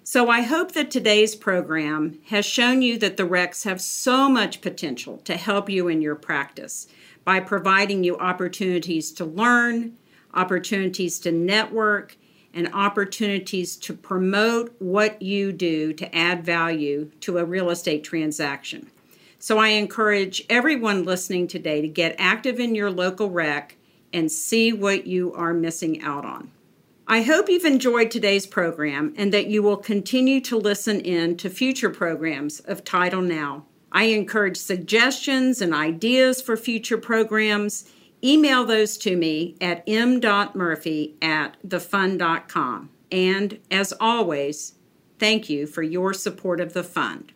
So 0.10 0.30
I 0.30 0.44
hope 0.44 0.72
that 0.72 0.90
today's 0.90 1.36
program 1.36 2.20
has 2.28 2.46
shown 2.46 2.82
you 2.82 2.98
that 3.00 3.18
the 3.18 3.28
RECs 3.28 3.66
have 3.66 3.82
so 3.82 4.30
much 4.30 4.62
potential 4.62 5.18
to 5.26 5.36
help 5.36 5.70
you 5.70 5.90
in 5.90 6.02
your 6.02 6.16
practice 6.16 6.88
by 7.26 7.42
providing 7.42 8.06
you 8.06 8.18
opportunities 8.18 9.12
to 9.12 9.26
learn, 9.26 9.98
opportunities 10.34 11.20
to 11.20 11.34
network, 11.34 12.16
and 12.54 12.74
opportunities 12.74 13.76
to 13.76 13.94
promote 13.94 14.74
what 14.80 15.22
you 15.22 15.52
do 15.52 15.92
to 15.92 16.16
add 16.16 16.42
value 16.42 17.12
to 17.20 17.38
a 17.38 17.44
real 17.44 17.70
estate 17.70 18.06
transaction. 18.06 18.90
So 19.40 19.58
I 19.58 19.68
encourage 19.68 20.46
everyone 20.50 21.04
listening 21.04 21.48
today 21.48 21.82
to 21.82 21.88
get 21.90 22.16
active 22.18 22.62
in 22.62 22.76
your 22.76 22.92
local 22.92 23.30
rec 23.30 23.76
and 24.14 24.32
see 24.32 24.72
what 24.72 25.06
you 25.06 25.34
are 25.34 25.54
missing 25.54 26.02
out 26.02 26.24
on. 26.24 26.50
I 27.08 27.22
hope 27.22 27.50
you've 27.50 27.66
enjoyed 27.66 28.12
today's 28.12 28.46
program 28.46 29.14
and 29.18 29.34
that 29.34 29.48
you 29.48 29.64
will 29.64 29.78
continue 29.78 30.42
to 30.42 30.58
listen 30.58 31.00
in 31.00 31.38
to 31.38 31.50
future 31.50 31.90
programs 31.90 32.60
of 32.60 32.84
Title 32.84 33.22
Now. 33.22 33.66
I 33.92 34.06
encourage 34.06 34.58
suggestions 34.58 35.62
and 35.62 35.74
ideas 35.74 36.42
for 36.42 36.58
future 36.58 36.98
programs. 36.98 37.90
Email 38.24 38.66
those 38.66 38.98
to 39.00 39.16
me 39.16 39.56
at 39.62 39.84
m.murphy 39.88 41.16
at 41.22 41.56
thefund.com. 41.66 42.90
And 43.12 43.60
as 43.72 43.94
always, 44.00 44.74
Thank 45.20 45.50
you 45.50 45.66
for 45.66 45.82
your 45.82 46.14
support 46.14 46.60
of 46.60 46.74
the 46.74 46.84
fund. 46.84 47.34